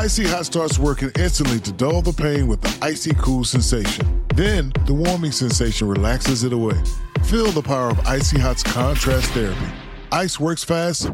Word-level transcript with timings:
Icy 0.00 0.26
Hot 0.28 0.46
starts 0.46 0.78
working 0.78 1.10
instantly 1.18 1.60
to 1.60 1.72
dull 1.72 2.00
the 2.00 2.14
pain 2.14 2.48
with 2.48 2.62
the 2.62 2.74
icy 2.80 3.12
cool 3.18 3.44
sensation. 3.44 4.24
Then, 4.34 4.72
the 4.86 4.94
warming 4.94 5.30
sensation 5.30 5.88
relaxes 5.88 6.42
it 6.42 6.54
away. 6.54 6.80
Feel 7.24 7.50
the 7.50 7.60
power 7.60 7.90
of 7.90 8.00
Icy 8.06 8.38
Hot's 8.38 8.62
contrast 8.62 9.30
therapy. 9.32 9.60
Ice 10.10 10.40
works 10.40 10.64
fast, 10.64 11.10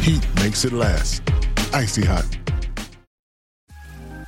heat 0.00 0.26
makes 0.36 0.64
it 0.64 0.72
last. 0.72 1.22
Icy 1.74 2.02
Hot. 2.06 2.24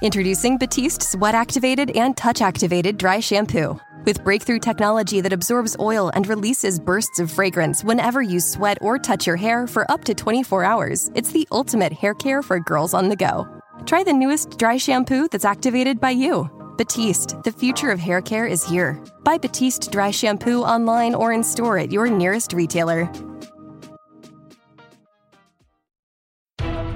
Introducing 0.03 0.59
Batiste 0.59 1.03
Sweat 1.03 1.35
Activated 1.35 1.97
and 1.97 2.15
Touch 2.15 2.43
Activated 2.43 2.99
Dry 2.99 3.19
Shampoo. 3.19 3.81
With 4.05 4.23
breakthrough 4.25 4.59
technology 4.59 5.23
that 5.23 5.33
absorbs 5.33 5.75
oil 5.81 6.11
and 6.13 6.27
releases 6.27 6.79
bursts 6.79 7.19
of 7.19 7.31
fragrance 7.31 7.83
whenever 7.83 8.21
you 8.21 8.41
sweat 8.41 8.77
or 8.83 8.99
touch 8.99 9.27
your 9.27 9.37
hair 9.37 9.67
for 9.67 9.91
up 9.91 10.05
to 10.05 10.13
24 10.13 10.65
hours, 10.65 11.11
it's 11.15 11.33
the 11.33 11.49
ultimate 11.51 11.95
hair 11.95 12.13
care 12.13 12.43
for 12.43 12.61
girls 12.61 12.93
on 12.93 13.09
the 13.09 13.17
go. 13.17 13.62
Try 13.87 14.05
the 14.05 14.13
newest 14.13 14.59
dry 14.59 14.77
shampoo 14.77 15.29
that's 15.29 15.45
activated 15.45 16.01
by 16.01 16.11
you. 16.11 16.49
Batiste, 16.79 17.43
the 17.43 17.51
future 17.51 17.91
of 17.91 17.99
hair 17.99 18.23
care 18.23 18.47
is 18.47 18.65
here. 18.65 19.03
Buy 19.25 19.39
Batiste 19.39 19.91
Dry 19.91 20.11
Shampoo 20.11 20.63
online 20.63 21.15
or 21.15 21.33
in 21.33 21.43
store 21.43 21.79
at 21.79 21.91
your 21.91 22.09
nearest 22.09 22.53
retailer. 22.53 23.11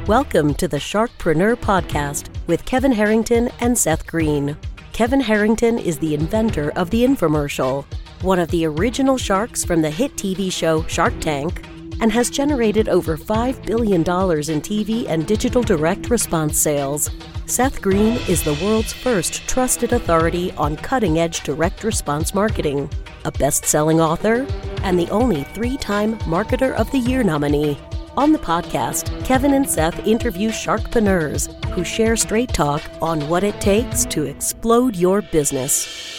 Welcome 0.06 0.54
to 0.54 0.68
the 0.68 0.78
Sharkpreneur 0.78 1.56
Podcast 1.56 2.28
with 2.46 2.64
Kevin 2.64 2.92
Harrington 2.92 3.50
and 3.60 3.76
Seth 3.76 4.06
Greene. 4.06 4.56
Kevin 4.92 5.20
Harrington 5.20 5.78
is 5.78 5.98
the 5.98 6.14
inventor 6.14 6.70
of 6.76 6.90
the 6.90 7.04
infomercial, 7.04 7.84
one 8.22 8.38
of 8.38 8.48
the 8.50 8.64
original 8.64 9.18
sharks 9.18 9.64
from 9.64 9.82
the 9.82 9.90
hit 9.90 10.14
TV 10.14 10.50
show 10.52 10.86
Shark 10.86 11.18
Tank, 11.20 11.66
and 12.00 12.12
has 12.12 12.30
generated 12.30 12.88
over 12.88 13.16
$5 13.16 13.64
billion 13.66 14.00
in 14.00 14.04
TV 14.04 15.06
and 15.08 15.26
digital 15.26 15.62
direct 15.62 16.10
response 16.10 16.58
sales. 16.58 17.10
Seth 17.46 17.80
Greene 17.80 18.18
is 18.28 18.42
the 18.42 18.58
world's 18.62 18.92
first 18.92 19.46
trusted 19.48 19.92
authority 19.92 20.52
on 20.52 20.76
cutting 20.76 21.18
edge 21.18 21.42
direct 21.42 21.84
response 21.84 22.34
marketing, 22.34 22.90
a 23.24 23.32
best 23.32 23.64
selling 23.64 24.00
author, 24.00 24.46
and 24.82 24.98
the 24.98 25.08
only 25.10 25.44
three 25.44 25.76
time 25.76 26.18
Marketer 26.20 26.74
of 26.74 26.90
the 26.90 26.98
Year 26.98 27.22
nominee. 27.22 27.78
On 28.16 28.32
the 28.32 28.38
podcast, 28.38 29.24
Kevin 29.24 29.52
and 29.52 29.68
Seth 29.68 30.06
interview 30.06 30.48
sharkpreneurs 30.48 31.52
who 31.74 31.84
share 31.84 32.16
straight 32.16 32.48
talk 32.48 32.82
on 33.02 33.28
what 33.28 33.44
it 33.44 33.60
takes 33.60 34.06
to 34.06 34.24
explode 34.24 34.96
your 34.96 35.20
business. 35.20 36.18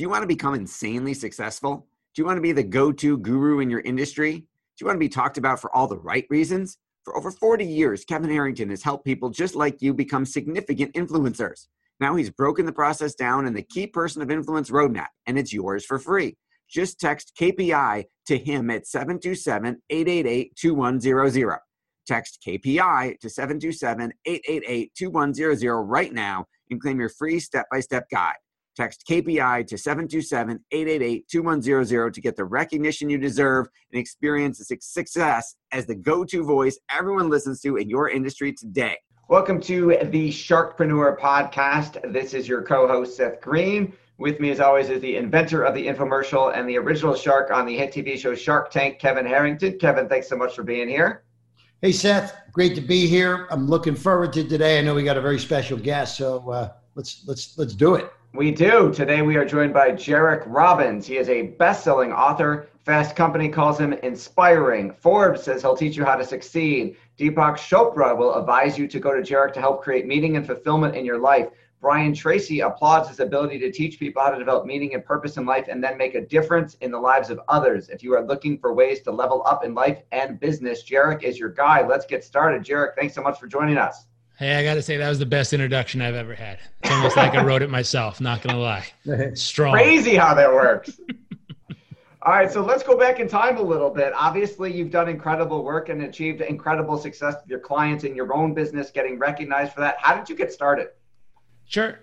Do 0.00 0.04
you 0.04 0.08
want 0.08 0.22
to 0.22 0.26
become 0.26 0.54
insanely 0.54 1.12
successful? 1.12 1.86
Do 2.14 2.22
you 2.22 2.24
want 2.24 2.38
to 2.38 2.40
be 2.40 2.52
the 2.52 2.62
go 2.62 2.90
to 2.90 3.18
guru 3.18 3.58
in 3.58 3.68
your 3.68 3.80
industry? 3.80 4.32
Do 4.32 4.46
you 4.80 4.86
want 4.86 4.94
to 4.94 4.98
be 4.98 5.10
talked 5.10 5.36
about 5.36 5.60
for 5.60 5.70
all 5.76 5.86
the 5.86 5.98
right 5.98 6.24
reasons? 6.30 6.78
For 7.04 7.14
over 7.18 7.30
40 7.30 7.66
years, 7.66 8.06
Kevin 8.06 8.30
Harrington 8.30 8.70
has 8.70 8.82
helped 8.82 9.04
people 9.04 9.28
just 9.28 9.54
like 9.54 9.82
you 9.82 9.92
become 9.92 10.24
significant 10.24 10.94
influencers. 10.94 11.66
Now 12.00 12.16
he's 12.16 12.30
broken 12.30 12.64
the 12.64 12.72
process 12.72 13.14
down 13.14 13.46
in 13.46 13.52
the 13.52 13.60
Key 13.62 13.86
Person 13.88 14.22
of 14.22 14.30
Influence 14.30 14.70
roadmap, 14.70 15.08
and 15.26 15.38
it's 15.38 15.52
yours 15.52 15.84
for 15.84 15.98
free 15.98 16.34
just 16.66 16.98
text 16.98 17.32
KPI 17.38 18.04
to 18.24 18.38
him 18.38 18.70
at 18.70 18.86
727 18.86 19.82
888 19.90 20.56
2100. 20.56 21.58
Text 22.06 22.42
KPI 22.48 23.18
to 23.18 23.28
727 23.28 24.14
888 24.24 24.92
2100 24.96 25.82
right 25.82 26.14
now 26.14 26.46
and 26.70 26.80
claim 26.80 26.98
your 26.98 27.10
free 27.10 27.38
step 27.38 27.66
by 27.70 27.80
step 27.80 28.06
guide. 28.10 28.36
Text 28.80 29.04
KPI 29.06 29.66
to 29.66 29.76
727 29.76 30.58
888 30.70 31.28
2100 31.28 32.14
to 32.14 32.20
get 32.22 32.34
the 32.34 32.46
recognition 32.46 33.10
you 33.10 33.18
deserve 33.18 33.68
and 33.92 34.00
experience 34.00 34.56
the 34.56 34.78
success 34.80 35.54
as 35.70 35.84
the 35.84 35.94
go 35.94 36.24
to 36.24 36.42
voice 36.42 36.78
everyone 36.90 37.28
listens 37.28 37.60
to 37.60 37.76
in 37.76 37.90
your 37.90 38.08
industry 38.08 38.54
today. 38.54 38.96
Welcome 39.28 39.60
to 39.60 39.98
the 40.04 40.30
Sharkpreneur 40.30 41.18
podcast. 41.18 42.10
This 42.10 42.32
is 42.32 42.48
your 42.48 42.62
co 42.62 42.88
host, 42.88 43.18
Seth 43.18 43.42
Greene. 43.42 43.92
With 44.16 44.40
me, 44.40 44.48
as 44.50 44.60
always, 44.60 44.88
is 44.88 45.02
the 45.02 45.14
inventor 45.16 45.62
of 45.62 45.74
the 45.74 45.86
infomercial 45.86 46.56
and 46.56 46.66
the 46.66 46.78
original 46.78 47.14
shark 47.14 47.50
on 47.50 47.66
the 47.66 47.76
hit 47.76 47.92
TV 47.92 48.16
show 48.16 48.34
Shark 48.34 48.70
Tank, 48.70 48.98
Kevin 48.98 49.26
Harrington. 49.26 49.78
Kevin, 49.78 50.08
thanks 50.08 50.26
so 50.26 50.38
much 50.38 50.56
for 50.56 50.62
being 50.62 50.88
here. 50.88 51.24
Hey, 51.82 51.92
Seth, 51.92 52.34
great 52.50 52.74
to 52.76 52.80
be 52.80 53.06
here. 53.06 53.46
I'm 53.50 53.68
looking 53.68 53.94
forward 53.94 54.32
to 54.32 54.48
today. 54.48 54.78
I 54.78 54.80
know 54.80 54.94
we 54.94 55.02
got 55.02 55.18
a 55.18 55.20
very 55.20 55.38
special 55.38 55.76
guest, 55.76 56.16
so 56.16 56.50
uh, 56.50 56.72
let's 56.94 57.24
let's 57.26 57.58
let's 57.58 57.74
do 57.74 57.96
it. 57.96 58.10
We 58.32 58.52
do. 58.52 58.92
Today 58.92 59.22
we 59.22 59.34
are 59.34 59.44
joined 59.44 59.74
by 59.74 59.90
Jairek 59.90 60.44
Robbins. 60.46 61.04
He 61.04 61.16
is 61.16 61.28
a 61.28 61.42
best-selling 61.42 62.12
author. 62.12 62.68
Fast 62.84 63.16
Company 63.16 63.48
calls 63.48 63.80
him 63.80 63.92
inspiring. 63.92 64.92
Forbes 64.92 65.42
says 65.42 65.62
he'll 65.62 65.76
teach 65.76 65.96
you 65.96 66.04
how 66.04 66.14
to 66.14 66.24
succeed. 66.24 66.94
Deepak 67.18 67.56
Chopra 67.56 68.16
will 68.16 68.36
advise 68.36 68.78
you 68.78 68.86
to 68.86 69.00
go 69.00 69.12
to 69.12 69.20
Jairek 69.20 69.52
to 69.54 69.60
help 69.60 69.82
create 69.82 70.06
meaning 70.06 70.36
and 70.36 70.46
fulfillment 70.46 70.94
in 70.94 71.04
your 71.04 71.18
life. 71.18 71.48
Brian 71.80 72.14
Tracy 72.14 72.60
applauds 72.60 73.08
his 73.08 73.18
ability 73.18 73.58
to 73.58 73.72
teach 73.72 73.98
people 73.98 74.22
how 74.22 74.30
to 74.30 74.38
develop 74.38 74.64
meaning 74.64 74.94
and 74.94 75.04
purpose 75.04 75.36
in 75.36 75.44
life 75.44 75.66
and 75.68 75.82
then 75.82 75.98
make 75.98 76.14
a 76.14 76.24
difference 76.24 76.74
in 76.82 76.92
the 76.92 76.98
lives 77.00 77.30
of 77.30 77.40
others. 77.48 77.88
If 77.88 78.00
you 78.00 78.14
are 78.14 78.24
looking 78.24 78.58
for 78.58 78.72
ways 78.72 79.00
to 79.02 79.10
level 79.10 79.42
up 79.44 79.64
in 79.64 79.74
life 79.74 80.02
and 80.12 80.38
business, 80.38 80.88
Jairek 80.88 81.24
is 81.24 81.36
your 81.36 81.48
guy. 81.48 81.84
Let's 81.84 82.06
get 82.06 82.22
started. 82.22 82.62
Jairek, 82.62 82.94
thanks 82.94 83.14
so 83.14 83.22
much 83.22 83.40
for 83.40 83.48
joining 83.48 83.76
us. 83.76 84.06
Hey, 84.40 84.54
I 84.54 84.64
got 84.64 84.76
to 84.76 84.82
say 84.82 84.96
that 84.96 85.08
was 85.10 85.18
the 85.18 85.26
best 85.26 85.52
introduction 85.52 86.00
I've 86.00 86.14
ever 86.14 86.34
had. 86.34 86.60
It's 86.82 86.90
almost 86.90 87.14
like 87.14 87.34
I 87.34 87.44
wrote 87.44 87.60
it 87.60 87.68
myself. 87.68 88.22
Not 88.22 88.40
gonna 88.40 88.58
lie, 88.58 88.86
strong. 89.34 89.74
Crazy 89.74 90.16
how 90.16 90.32
that 90.32 90.50
works. 90.50 90.98
All 92.22 92.32
right, 92.32 92.50
so 92.50 92.62
let's 92.62 92.82
go 92.82 92.96
back 92.96 93.20
in 93.20 93.28
time 93.28 93.58
a 93.58 93.62
little 93.62 93.90
bit. 93.90 94.14
Obviously, 94.16 94.72
you've 94.72 94.90
done 94.90 95.10
incredible 95.10 95.62
work 95.62 95.90
and 95.90 96.04
achieved 96.04 96.40
incredible 96.40 96.96
success 96.96 97.34
with 97.42 97.50
your 97.50 97.58
clients 97.58 98.04
in 98.04 98.16
your 98.16 98.32
own 98.32 98.54
business, 98.54 98.90
getting 98.90 99.18
recognized 99.18 99.74
for 99.74 99.80
that. 99.80 99.96
How 99.98 100.16
did 100.16 100.26
you 100.30 100.34
get 100.34 100.50
started? 100.50 100.88
Sure. 101.66 101.98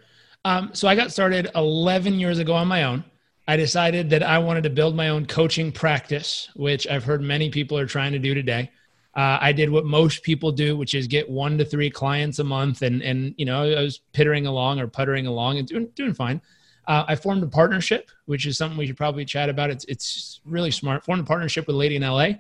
Um, 0.46 0.70
so 0.74 0.88
I 0.88 0.94
got 0.94 1.12
started 1.12 1.50
11 1.56 2.20
years 2.20 2.38
ago 2.38 2.54
on 2.54 2.68
my 2.68 2.84
own. 2.84 3.04
I 3.48 3.56
decided 3.56 4.12
that 4.12 4.22
I 4.22 4.38
wanted 4.38 4.62
to 4.66 4.70
build 4.70 4.96
my 4.96 5.10
own 5.10 5.26
coaching 5.26 5.72
practice, 5.72 6.50
which 6.56 6.86
I've 6.86 7.04
heard 7.04 7.24
many 7.24 7.50
people 7.50 7.80
are 7.80 7.88
trying 7.88 8.12
to 8.12 8.20
do 8.20 8.36
today. 8.36 8.70
Uh, 9.18 9.40
I 9.42 9.52
did 9.52 9.72
what 9.72 9.84
most 9.84 10.22
people 10.22 10.52
do, 10.52 10.78
which 10.78 10.94
is 10.94 11.08
get 11.08 11.28
one 11.28 11.58
to 11.58 11.66
three 11.66 11.90
clients 11.90 12.38
a 12.38 12.44
month, 12.44 12.84
and 12.84 13.02
and 13.02 13.34
you 13.36 13.46
know 13.46 13.64
I 13.64 13.82
was 13.82 14.00
pittering 14.14 14.46
along 14.46 14.80
or 14.80 14.88
puttering 14.88 15.26
along 15.26 15.58
and 15.58 15.68
doing 15.68 15.88
doing 15.96 16.14
fine. 16.14 16.40
Uh, 16.88 17.04
I 17.08 17.16
formed 17.16 17.42
a 17.42 17.48
partnership, 17.48 18.12
which 18.28 18.46
is 18.46 18.58
something 18.58 18.78
we 18.78 18.86
should 18.86 18.96
probably 18.96 19.26
chat 19.26 19.50
about. 19.50 19.72
It's 19.72 19.86
it's 19.86 20.40
really 20.46 20.70
smart. 20.70 21.04
Formed 21.04 21.24
a 21.24 21.26
partnership 21.26 21.66
with 21.66 21.76
Lady 21.76 21.96
in 21.96 22.04
LA. 22.04 22.34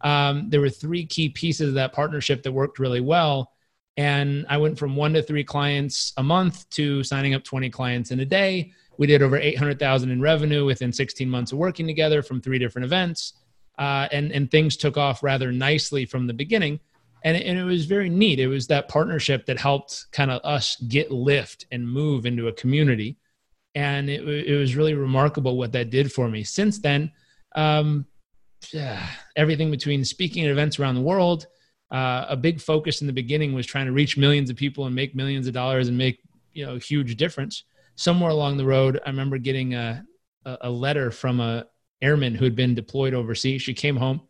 Um, 0.00 0.50
there 0.50 0.60
were 0.60 0.70
three 0.70 1.06
key 1.06 1.28
pieces 1.28 1.68
of 1.68 1.74
that 1.74 1.92
partnership 1.92 2.42
that 2.42 2.52
worked 2.52 2.80
really 2.80 3.00
well. 3.00 3.52
And 3.96 4.44
I 4.48 4.56
went 4.56 4.76
from 4.76 4.96
one 4.96 5.12
to 5.14 5.22
three 5.22 5.44
clients 5.44 6.12
a 6.16 6.22
month 6.22 6.68
to 6.70 7.04
signing 7.04 7.34
up 7.34 7.44
20 7.44 7.70
clients 7.70 8.10
in 8.10 8.18
a 8.18 8.24
day. 8.24 8.72
We 8.98 9.06
did 9.06 9.22
over 9.22 9.36
800,000 9.36 10.10
in 10.10 10.20
revenue 10.20 10.64
within 10.64 10.92
16 10.92 11.30
months 11.30 11.52
of 11.52 11.58
working 11.58 11.86
together 11.86 12.22
from 12.22 12.40
three 12.40 12.58
different 12.58 12.84
events. 12.84 13.34
Uh, 13.78 14.08
and, 14.12 14.30
and 14.32 14.50
things 14.50 14.76
took 14.76 14.96
off 14.96 15.22
rather 15.22 15.50
nicely 15.50 16.06
from 16.06 16.26
the 16.26 16.34
beginning. 16.34 16.78
And 17.24 17.36
it, 17.36 17.46
and 17.46 17.58
it 17.58 17.64
was 17.64 17.86
very 17.86 18.08
neat. 18.08 18.38
It 18.38 18.46
was 18.46 18.66
that 18.68 18.88
partnership 18.88 19.46
that 19.46 19.58
helped 19.58 20.06
kind 20.12 20.30
of 20.30 20.40
us 20.44 20.76
get 20.76 21.10
lift 21.10 21.66
and 21.72 21.88
move 21.88 22.26
into 22.26 22.48
a 22.48 22.52
community. 22.52 23.16
And 23.74 24.08
it, 24.08 24.26
it 24.28 24.56
was 24.56 24.76
really 24.76 24.94
remarkable 24.94 25.56
what 25.56 25.72
that 25.72 25.90
did 25.90 26.12
for 26.12 26.28
me. 26.28 26.44
Since 26.44 26.78
then, 26.78 27.10
um, 27.56 28.06
yeah, 28.72 29.06
everything 29.36 29.70
between 29.70 30.04
speaking 30.04 30.44
at 30.44 30.50
events 30.50 30.78
around 30.78 30.94
the 30.94 31.00
world, 31.00 31.46
uh, 31.90 32.26
a 32.28 32.36
big 32.36 32.60
focus 32.60 33.00
in 33.00 33.06
the 33.06 33.12
beginning 33.12 33.52
was 33.52 33.66
trying 33.66 33.86
to 33.86 33.92
reach 33.92 34.16
millions 34.16 34.50
of 34.50 34.56
people 34.56 34.86
and 34.86 34.94
make 34.94 35.14
millions 35.14 35.46
of 35.46 35.52
dollars 35.52 35.88
and 35.88 35.98
make 35.98 36.20
you 36.52 36.64
know 36.64 36.76
a 36.76 36.78
huge 36.78 37.16
difference. 37.16 37.64
Somewhere 37.96 38.30
along 38.30 38.56
the 38.56 38.64
road, 38.64 39.00
I 39.04 39.10
remember 39.10 39.38
getting 39.38 39.74
a 39.74 40.04
a 40.44 40.70
letter 40.70 41.10
from 41.10 41.40
a 41.40 41.66
airman 42.04 42.34
who 42.34 42.44
had 42.44 42.54
been 42.54 42.74
deployed 42.74 43.14
overseas. 43.14 43.62
She 43.62 43.74
came 43.74 43.96
home 43.96 44.20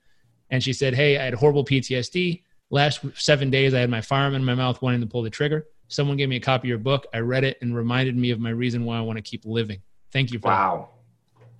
and 0.50 0.62
she 0.62 0.72
said, 0.72 0.94
"Hey, 0.94 1.18
I 1.18 1.24
had 1.24 1.34
horrible 1.34 1.64
PTSD. 1.64 2.42
Last 2.70 3.00
seven 3.14 3.50
days, 3.50 3.74
I 3.74 3.80
had 3.80 3.90
my 3.90 4.00
firearm 4.00 4.34
in 4.34 4.44
my 4.44 4.54
mouth, 4.54 4.80
wanting 4.80 5.00
to 5.00 5.06
pull 5.06 5.22
the 5.22 5.30
trigger. 5.30 5.66
Someone 5.88 6.16
gave 6.16 6.28
me 6.28 6.36
a 6.36 6.40
copy 6.40 6.68
of 6.68 6.70
your 6.70 6.78
book. 6.78 7.06
I 7.12 7.18
read 7.18 7.44
it 7.44 7.58
and 7.60 7.76
reminded 7.76 8.16
me 8.16 8.30
of 8.30 8.40
my 8.40 8.50
reason 8.50 8.84
why 8.84 8.96
I 8.98 9.02
want 9.02 9.18
to 9.18 9.22
keep 9.22 9.44
living. 9.44 9.82
Thank 10.12 10.32
you 10.32 10.38
for 10.38 10.48
wow. 10.48 10.88
That. 10.88 10.94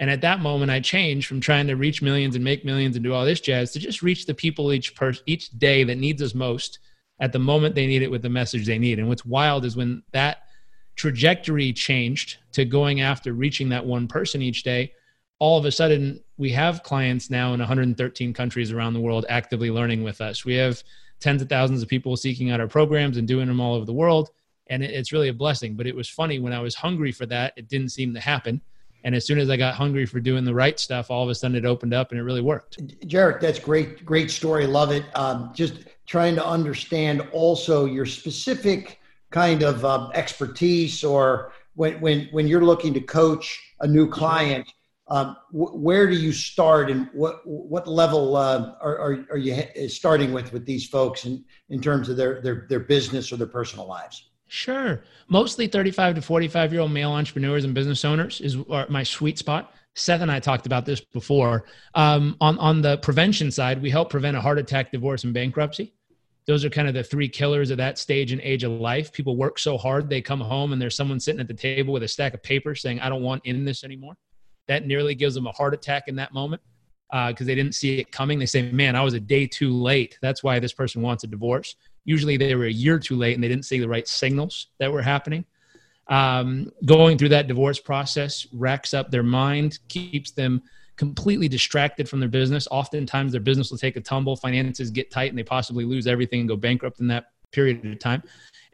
And 0.00 0.10
at 0.10 0.22
that 0.22 0.40
moment, 0.40 0.70
I 0.70 0.80
changed 0.80 1.28
from 1.28 1.40
trying 1.40 1.66
to 1.68 1.74
reach 1.74 2.02
millions 2.02 2.34
and 2.34 2.42
make 2.42 2.64
millions 2.64 2.96
and 2.96 3.04
do 3.04 3.12
all 3.12 3.24
this 3.24 3.40
jazz 3.40 3.72
to 3.72 3.78
just 3.78 4.02
reach 4.02 4.26
the 4.26 4.34
people 4.34 4.72
each 4.72 4.94
per- 4.94 5.14
each 5.26 5.50
day 5.50 5.84
that 5.84 5.98
needs 5.98 6.22
us 6.22 6.34
most 6.34 6.78
at 7.20 7.32
the 7.32 7.38
moment 7.38 7.74
they 7.74 7.86
need 7.86 8.02
it 8.02 8.10
with 8.10 8.22
the 8.22 8.28
message 8.28 8.66
they 8.66 8.78
need. 8.78 8.98
And 8.98 9.08
what's 9.08 9.24
wild 9.24 9.64
is 9.64 9.76
when 9.76 10.02
that 10.12 10.38
trajectory 10.96 11.72
changed 11.72 12.38
to 12.52 12.64
going 12.64 13.00
after 13.00 13.32
reaching 13.32 13.68
that 13.68 13.86
one 13.86 14.08
person 14.08 14.42
each 14.42 14.62
day, 14.62 14.92
all 15.38 15.58
of 15.58 15.64
a 15.64 15.72
sudden 15.72 16.22
we 16.36 16.50
have 16.50 16.82
clients 16.82 17.30
now 17.30 17.52
in 17.54 17.60
113 17.60 18.32
countries 18.32 18.72
around 18.72 18.94
the 18.94 19.00
world 19.00 19.26
actively 19.28 19.70
learning 19.70 20.02
with 20.02 20.20
us. 20.20 20.44
We 20.44 20.54
have 20.54 20.82
tens 21.20 21.42
of 21.42 21.48
thousands 21.48 21.82
of 21.82 21.88
people 21.88 22.16
seeking 22.16 22.50
out 22.50 22.60
our 22.60 22.68
programs 22.68 23.16
and 23.16 23.26
doing 23.26 23.46
them 23.46 23.60
all 23.60 23.74
over 23.74 23.84
the 23.84 23.92
world. 23.92 24.30
And 24.68 24.82
it's 24.82 25.12
really 25.12 25.28
a 25.28 25.34
blessing. 25.34 25.74
But 25.74 25.86
it 25.86 25.94
was 25.94 26.08
funny 26.08 26.38
when 26.38 26.52
I 26.52 26.60
was 26.60 26.74
hungry 26.74 27.12
for 27.12 27.26
that, 27.26 27.52
it 27.56 27.68
didn't 27.68 27.90
seem 27.90 28.14
to 28.14 28.20
happen 28.20 28.60
and 29.04 29.14
as 29.14 29.26
soon 29.26 29.38
as 29.38 29.50
I 29.50 29.56
got 29.58 29.74
hungry 29.74 30.06
for 30.06 30.18
doing 30.18 30.44
the 30.44 30.54
right 30.54 30.80
stuff, 30.80 31.10
all 31.10 31.22
of 31.22 31.28
a 31.28 31.34
sudden 31.34 31.56
it 31.56 31.66
opened 31.66 31.92
up 31.92 32.10
and 32.10 32.18
it 32.18 32.24
really 32.24 32.40
worked. 32.40 32.78
Jairek, 33.06 33.38
that's 33.38 33.58
great, 33.58 34.02
great 34.04 34.30
story. 34.30 34.66
Love 34.66 34.90
it. 34.90 35.04
Um, 35.14 35.50
just 35.54 35.80
trying 36.06 36.34
to 36.36 36.44
understand 36.44 37.20
also 37.30 37.84
your 37.84 38.06
specific 38.06 39.00
kind 39.30 39.62
of 39.62 39.84
um, 39.84 40.10
expertise 40.14 41.04
or 41.04 41.52
when, 41.74 42.00
when, 42.00 42.28
when 42.32 42.48
you're 42.48 42.64
looking 42.64 42.94
to 42.94 43.00
coach 43.00 43.74
a 43.80 43.86
new 43.86 44.08
client, 44.08 44.66
um, 45.08 45.36
wh- 45.50 45.74
where 45.74 46.08
do 46.08 46.16
you 46.16 46.32
start 46.32 46.90
and 46.90 47.08
what, 47.12 47.40
what 47.44 47.86
level 47.86 48.36
uh, 48.36 48.74
are, 48.80 48.98
are, 48.98 49.26
are, 49.30 49.38
you 49.38 49.88
starting 49.88 50.32
with 50.32 50.52
with 50.52 50.64
these 50.64 50.88
folks 50.88 51.26
in, 51.26 51.44
in 51.68 51.80
terms 51.80 52.08
of 52.08 52.16
their, 52.16 52.40
their, 52.40 52.66
their 52.68 52.80
business 52.80 53.30
or 53.32 53.36
their 53.36 53.46
personal 53.46 53.86
lives? 53.86 54.30
Sure. 54.46 55.04
Mostly 55.28 55.66
35 55.66 56.16
to 56.16 56.22
45 56.22 56.72
year 56.72 56.80
old 56.80 56.92
male 56.92 57.12
entrepreneurs 57.12 57.64
and 57.64 57.74
business 57.74 58.04
owners 58.04 58.40
is 58.40 58.56
my 58.88 59.02
sweet 59.02 59.38
spot. 59.38 59.72
Seth 59.94 60.22
and 60.22 60.30
I 60.30 60.40
talked 60.40 60.66
about 60.66 60.84
this 60.86 61.00
before. 61.00 61.64
Um, 61.94 62.36
on, 62.40 62.58
on 62.58 62.82
the 62.82 62.98
prevention 62.98 63.50
side, 63.50 63.80
we 63.80 63.90
help 63.90 64.10
prevent 64.10 64.36
a 64.36 64.40
heart 64.40 64.58
attack, 64.58 64.90
divorce, 64.90 65.24
and 65.24 65.32
bankruptcy. 65.32 65.94
Those 66.46 66.64
are 66.64 66.70
kind 66.70 66.88
of 66.88 66.94
the 66.94 67.04
three 67.04 67.28
killers 67.28 67.70
of 67.70 67.78
that 67.78 67.98
stage 67.98 68.32
and 68.32 68.40
age 68.42 68.64
of 68.64 68.72
life. 68.72 69.12
People 69.12 69.36
work 69.36 69.58
so 69.58 69.78
hard, 69.78 70.10
they 70.10 70.20
come 70.20 70.40
home 70.40 70.72
and 70.72 70.82
there's 70.82 70.96
someone 70.96 71.20
sitting 71.20 71.40
at 71.40 71.48
the 71.48 71.54
table 71.54 71.92
with 71.92 72.02
a 72.02 72.08
stack 72.08 72.34
of 72.34 72.42
paper 72.42 72.74
saying, 72.74 73.00
I 73.00 73.08
don't 73.08 73.22
want 73.22 73.46
in 73.46 73.64
this 73.64 73.82
anymore. 73.84 74.14
That 74.68 74.86
nearly 74.86 75.14
gives 75.14 75.34
them 75.34 75.46
a 75.46 75.52
heart 75.52 75.74
attack 75.74 76.04
in 76.08 76.16
that 76.16 76.32
moment 76.32 76.62
because 77.10 77.42
uh, 77.42 77.44
they 77.44 77.54
didn't 77.54 77.74
see 77.74 77.98
it 77.98 78.10
coming. 78.10 78.38
They 78.38 78.46
say, 78.46 78.70
Man, 78.72 78.96
I 78.96 79.02
was 79.02 79.14
a 79.14 79.20
day 79.20 79.46
too 79.46 79.72
late. 79.72 80.18
That's 80.22 80.42
why 80.42 80.58
this 80.58 80.72
person 80.72 81.02
wants 81.02 81.24
a 81.24 81.26
divorce. 81.26 81.76
Usually 82.04 82.36
they 82.36 82.54
were 82.54 82.66
a 82.66 82.72
year 82.72 82.98
too 82.98 83.16
late 83.16 83.34
and 83.34 83.42
they 83.42 83.48
didn't 83.48 83.64
see 83.64 83.78
the 83.78 83.88
right 83.88 84.06
signals 84.06 84.68
that 84.78 84.92
were 84.92 85.02
happening 85.02 85.44
um, 86.08 86.70
going 86.84 87.16
through 87.18 87.30
that 87.30 87.48
divorce 87.48 87.78
process 87.78 88.46
racks 88.52 88.94
up 88.94 89.10
their 89.10 89.22
mind, 89.22 89.78
keeps 89.88 90.32
them 90.32 90.62
completely 90.96 91.48
distracted 91.48 92.08
from 92.08 92.20
their 92.20 92.28
business. 92.28 92.68
Oftentimes, 92.70 93.32
their 93.32 93.40
business 93.40 93.70
will 93.70 93.78
take 93.78 93.96
a 93.96 94.00
tumble, 94.00 94.36
finances 94.36 94.90
get 94.90 95.10
tight, 95.10 95.30
and 95.30 95.38
they 95.38 95.42
possibly 95.42 95.84
lose 95.84 96.06
everything 96.06 96.40
and 96.40 96.48
go 96.48 96.56
bankrupt 96.56 97.00
in 97.00 97.08
that 97.08 97.26
period 97.54 97.84
of 97.84 97.98
time. 97.98 98.22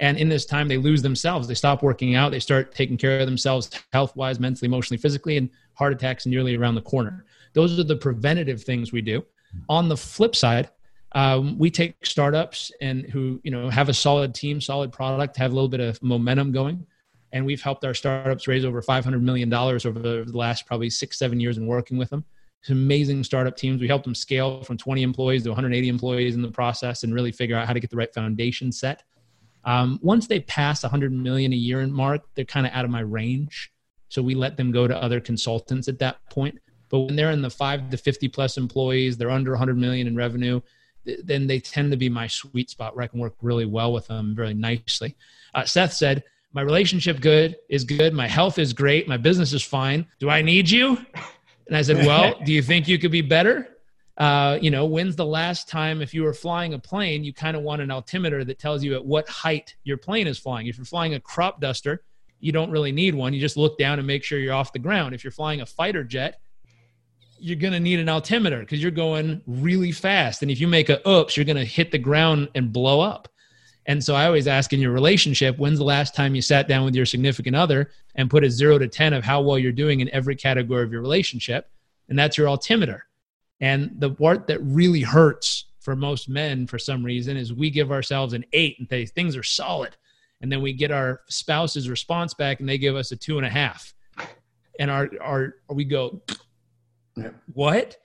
And 0.00 0.17
in 0.17 0.29
this 0.31 0.47
time, 0.47 0.67
they 0.67 0.79
lose 0.79 1.03
themselves. 1.03 1.47
They 1.47 1.55
stop 1.55 1.82
working 1.82 2.15
out. 2.15 2.32
They 2.32 2.41
start 2.41 2.75
taking 2.75 2.97
care 2.97 3.21
of 3.21 3.27
themselves 3.27 3.71
health 3.93 4.17
wise, 4.17 4.41
mentally, 4.41 4.67
emotionally, 4.67 4.99
physically, 4.99 5.37
and 5.37 5.50
heart 5.75 5.93
attacks 5.93 6.25
nearly 6.25 6.56
around 6.56 6.75
the 6.75 6.82
corner. 6.82 7.27
Those 7.53 7.79
are 7.79 7.85
the 7.85 7.97
preventative 7.97 8.62
things 8.62 8.93
we 8.93 9.03
do. 9.03 9.25
On 9.69 9.88
the 9.88 9.97
flip 9.97 10.35
side, 10.35 10.71
um, 11.12 11.59
we 11.59 11.71
take 11.71 11.94
startups 12.06 12.71
and 12.81 13.05
who 13.11 13.41
you 13.43 13.50
know 13.50 13.69
have 13.69 13.88
a 13.88 13.94
solid 13.94 14.35
team, 14.35 14.61
solid 14.61 14.93
product, 14.93 15.37
have 15.37 15.50
a 15.50 15.55
little 15.55 15.69
bit 15.69 15.81
of 15.81 16.00
momentum 16.03 16.53
going, 16.53 16.87
and 17.33 17.44
we've 17.44 17.61
helped 17.61 17.85
our 17.85 17.94
startups 17.94 18.47
raise 18.47 18.65
over 18.65 18.81
$500 18.81 19.21
million 19.21 19.53
over 19.53 19.91
the 19.91 20.25
last 20.33 20.67
probably 20.67 20.88
six, 20.91 21.19
seven 21.19 21.41
years 21.41 21.59
in 21.59 21.67
working 21.67 21.99
with 21.99 22.11
them. 22.11 22.25
Amazing 22.69 23.25
startup 23.25 23.57
teams. 23.57 23.81
We 23.81 23.89
helped 23.89 24.05
them 24.05 24.15
scale 24.15 24.62
from 24.62 24.77
20 24.77 25.03
employees 25.03 25.43
to 25.45 25.51
180 25.51 25.89
employees 25.89 26.35
in 26.35 26.43
the 26.43 26.51
process 26.51 27.03
and 27.03 27.15
really 27.15 27.33
figure 27.33 27.57
out 27.57 27.67
how 27.67 27.73
to 27.73 27.81
get 27.81 27.91
the 27.91 27.97
right 27.97 28.12
foundation 28.12 28.71
set. 28.71 29.03
Um, 29.65 29.99
once 30.03 30.27
they 30.27 30.41
pass 30.41 30.83
100 30.83 31.12
million 31.12 31.53
a 31.53 31.57
year 31.57 31.81
in 31.81 31.93
mark, 31.93 32.23
they're 32.35 32.45
kind 32.45 32.67
of 32.67 32.73
out 32.73 32.85
of 32.85 32.91
my 32.91 33.01
range. 33.01 33.73
So 34.09 34.23
we 34.23 34.35
let 34.35 34.57
them 34.57 34.73
go 34.73 34.87
to 34.87 34.97
other 34.97 35.21
consultants 35.21 35.89
at 35.89 35.99
that 36.01 36.19
point. 36.31 36.59
But 36.89 37.01
when 37.01 37.17
they're 37.17 37.31
in 37.31 37.43
the 37.43 37.51
five 37.51 37.89
to 37.91 37.97
50 37.97 38.29
plus 38.29 38.57
employees, 38.57 39.17
they're 39.17 39.31
under 39.31 39.53
100 39.53 39.79
million 39.79 40.07
in 40.07 40.17
revenue, 40.17 40.61
then 41.25 41.47
they 41.47 41.61
tend 41.61 41.91
to 41.93 41.97
be 41.97 42.09
my 42.09 42.27
sweet 42.27 42.69
spot 42.69 42.95
where 42.95 43.05
I 43.05 43.09
can 43.09 43.21
work 43.21 43.35
really 43.41 43.65
well 43.65 43.93
with 43.93 44.09
them 44.09 44.35
very 44.35 44.55
nicely. 44.55 45.17
Uh, 45.55 45.65
Seth 45.65 45.93
said, 45.93 46.25
my 46.53 46.62
relationship 46.62 47.21
good 47.21 47.57
is 47.69 47.85
good 47.85 48.12
my 48.12 48.27
health 48.27 48.59
is 48.59 48.73
great 48.73 49.07
my 49.07 49.17
business 49.17 49.53
is 49.53 49.62
fine 49.62 50.07
do 50.19 50.29
i 50.29 50.43
need 50.43 50.69
you 50.69 50.99
and 51.70 51.78
i 51.78 51.82
said 51.82 52.05
well 52.05 52.34
do 52.44 52.52
you 52.52 52.61
think 52.62 52.87
you 52.87 52.99
could 52.99 53.12
be 53.12 53.22
better? 53.22 53.69
Uh, 54.17 54.58
you 54.61 54.70
know 54.70 54.84
when's 54.84 55.17
the 55.17 55.25
last 55.25 55.67
time 55.67 56.02
if 56.02 56.12
you 56.12 56.22
were 56.22 56.34
flying 56.34 56.75
a 56.75 56.78
plane 56.78 57.25
you 57.25 57.32
kind 57.32 57.56
of 57.56 57.62
want 57.62 57.81
an 57.81 57.90
altimeter 57.90 58.44
that 58.44 58.58
tells 58.58 58.84
you 58.84 58.94
at 58.94 59.02
what 59.02 59.26
height 59.26 59.75
your 59.84 59.96
plane 59.96 60.26
is 60.26 60.38
flying? 60.38 60.67
If 60.67 60.76
you're 60.76 60.84
flying 60.84 61.14
a 61.14 61.20
crop 61.20 61.58
duster 61.58 62.02
you 62.38 62.52
don't 62.52 62.70
really 62.70 62.93
need 62.93 63.14
one. 63.14 63.32
You 63.32 63.40
just 63.40 63.56
look 63.56 63.78
down 63.78 63.99
and 63.99 64.06
make 64.06 64.25
sure 64.25 64.38
you're 64.38 64.55
off 64.55 64.72
the 64.72 64.78
ground. 64.78 65.14
If 65.14 65.22
you're 65.25 65.31
flying 65.31 65.61
a 65.62 65.67
fighter 65.67 66.05
jet 66.05 66.40
you're 67.43 67.56
going 67.56 67.73
to 67.73 67.81
need 67.81 67.99
an 67.99 68.08
altimeter 68.11 68.61
because 68.61 68.82
you're 68.82 68.90
going 68.90 69.40
really 69.46 69.93
fast. 69.93 70.43
And 70.43 70.50
if 70.50 70.61
you 70.61 70.69
make 70.69 70.90
a 70.90 71.08
oops 71.08 71.37
you're 71.37 71.46
going 71.46 71.56
to 71.56 71.64
hit 71.64 71.90
the 71.90 71.99
ground 71.99 72.50
and 72.55 72.70
blow 72.70 73.00
up 73.00 73.28
and 73.90 74.04
so 74.04 74.14
I 74.14 74.26
always 74.26 74.46
ask 74.46 74.72
in 74.72 74.78
your 74.78 74.92
relationship, 74.92 75.58
when's 75.58 75.78
the 75.78 75.84
last 75.84 76.14
time 76.14 76.37
you 76.37 76.42
sat 76.42 76.69
down 76.69 76.84
with 76.84 76.94
your 76.94 77.04
significant 77.04 77.56
other 77.56 77.90
and 78.14 78.31
put 78.31 78.44
a 78.44 78.50
zero 78.50 78.78
to 78.78 78.87
10 78.87 79.14
of 79.14 79.25
how 79.25 79.40
well 79.40 79.58
you're 79.58 79.72
doing 79.72 79.98
in 79.98 80.08
every 80.10 80.37
category 80.37 80.84
of 80.84 80.92
your 80.92 81.00
relationship? 81.00 81.69
And 82.08 82.16
that's 82.16 82.38
your 82.38 82.48
altimeter. 82.48 83.06
And 83.60 83.90
the 83.98 84.12
part 84.12 84.46
that 84.46 84.62
really 84.62 85.00
hurts 85.00 85.64
for 85.81 85.96
most 85.96 86.28
men 86.28 86.69
for 86.69 86.78
some 86.78 87.04
reason 87.04 87.37
is 87.37 87.52
we 87.52 87.69
give 87.69 87.90
ourselves 87.90 88.32
an 88.32 88.44
eight 88.52 88.76
and 88.78 88.88
say 88.88 89.06
things 89.06 89.37
are 89.37 89.42
solid. 89.42 89.96
And 90.40 90.52
then 90.52 90.62
we 90.62 90.72
get 90.72 90.92
our 90.92 91.22
spouse's 91.28 91.90
response 91.90 92.32
back 92.32 92.60
and 92.60 92.69
they 92.69 92.78
give 92.78 92.94
us 92.94 93.10
a 93.10 93.16
two 93.16 93.38
and 93.38 93.46
a 93.46 93.50
half. 93.50 93.92
And 94.78 94.88
our, 94.88 95.10
our, 95.20 95.56
we 95.69 95.84
go, 95.84 96.22
what? 97.54 97.96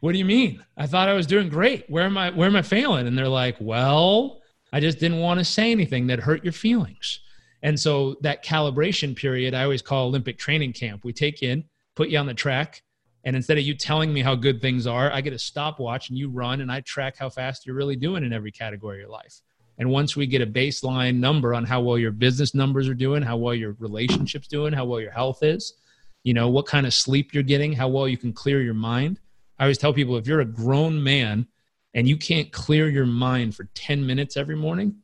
What 0.00 0.12
do 0.12 0.18
you 0.18 0.26
mean? 0.26 0.62
I 0.76 0.86
thought 0.86 1.08
I 1.08 1.14
was 1.14 1.26
doing 1.26 1.48
great. 1.48 1.88
Where 1.88 2.04
am 2.04 2.18
I, 2.18 2.28
where 2.28 2.46
am 2.46 2.56
I 2.56 2.62
failing? 2.62 3.06
And 3.06 3.16
they're 3.16 3.26
like, 3.26 3.56
well, 3.58 4.39
I 4.72 4.80
just 4.80 4.98
didn't 4.98 5.18
want 5.18 5.38
to 5.38 5.44
say 5.44 5.70
anything 5.70 6.06
that 6.08 6.20
hurt 6.20 6.44
your 6.44 6.52
feelings. 6.52 7.20
And 7.62 7.78
so 7.78 8.16
that 8.22 8.44
calibration 8.44 9.14
period, 9.14 9.54
I 9.54 9.64
always 9.64 9.82
call 9.82 10.06
Olympic 10.06 10.38
training 10.38 10.72
camp. 10.72 11.04
We 11.04 11.12
take 11.12 11.42
you 11.42 11.50
in, 11.50 11.64
put 11.94 12.08
you 12.08 12.18
on 12.18 12.26
the 12.26 12.34
track, 12.34 12.82
and 13.24 13.36
instead 13.36 13.58
of 13.58 13.64
you 13.64 13.74
telling 13.74 14.12
me 14.12 14.22
how 14.22 14.34
good 14.34 14.62
things 14.62 14.86
are, 14.86 15.12
I 15.12 15.20
get 15.20 15.34
a 15.34 15.38
stopwatch 15.38 16.08
and 16.08 16.18
you 16.18 16.30
run 16.30 16.62
and 16.62 16.72
I 16.72 16.80
track 16.80 17.16
how 17.18 17.28
fast 17.28 17.66
you're 17.66 17.76
really 17.76 17.96
doing 17.96 18.24
in 18.24 18.32
every 18.32 18.50
category 18.50 18.96
of 18.96 19.00
your 19.00 19.10
life. 19.10 19.40
And 19.78 19.90
once 19.90 20.16
we 20.16 20.26
get 20.26 20.42
a 20.42 20.46
baseline 20.46 21.16
number 21.16 21.54
on 21.54 21.64
how 21.64 21.80
well 21.80 21.98
your 21.98 22.12
business 22.12 22.54
numbers 22.54 22.88
are 22.88 22.94
doing, 22.94 23.22
how 23.22 23.36
well 23.36 23.54
your 23.54 23.76
relationships 23.78 24.46
doing, 24.46 24.72
how 24.72 24.84
well 24.84 25.00
your 25.00 25.10
health 25.10 25.42
is, 25.42 25.74
you 26.22 26.34
know, 26.34 26.48
what 26.48 26.66
kind 26.66 26.86
of 26.86 26.94
sleep 26.94 27.32
you're 27.32 27.42
getting, 27.42 27.72
how 27.72 27.88
well 27.88 28.08
you 28.08 28.16
can 28.16 28.32
clear 28.32 28.62
your 28.62 28.74
mind. 28.74 29.20
I 29.58 29.64
always 29.64 29.78
tell 29.78 29.92
people 29.92 30.16
if 30.16 30.26
you're 30.26 30.40
a 30.40 30.44
grown 30.44 31.02
man 31.02 31.46
and 31.94 32.08
you 32.08 32.16
can't 32.16 32.52
clear 32.52 32.88
your 32.88 33.06
mind 33.06 33.54
for 33.54 33.64
10 33.74 34.06
minutes 34.06 34.36
every 34.36 34.56
morning, 34.56 34.96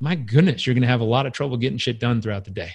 my 0.00 0.14
goodness, 0.14 0.66
you're 0.66 0.74
going 0.74 0.82
to 0.82 0.88
have 0.88 1.00
a 1.00 1.04
lot 1.04 1.26
of 1.26 1.32
trouble 1.32 1.56
getting 1.56 1.78
shit 1.78 1.98
done 1.98 2.22
throughout 2.22 2.44
the 2.44 2.50
day. 2.50 2.72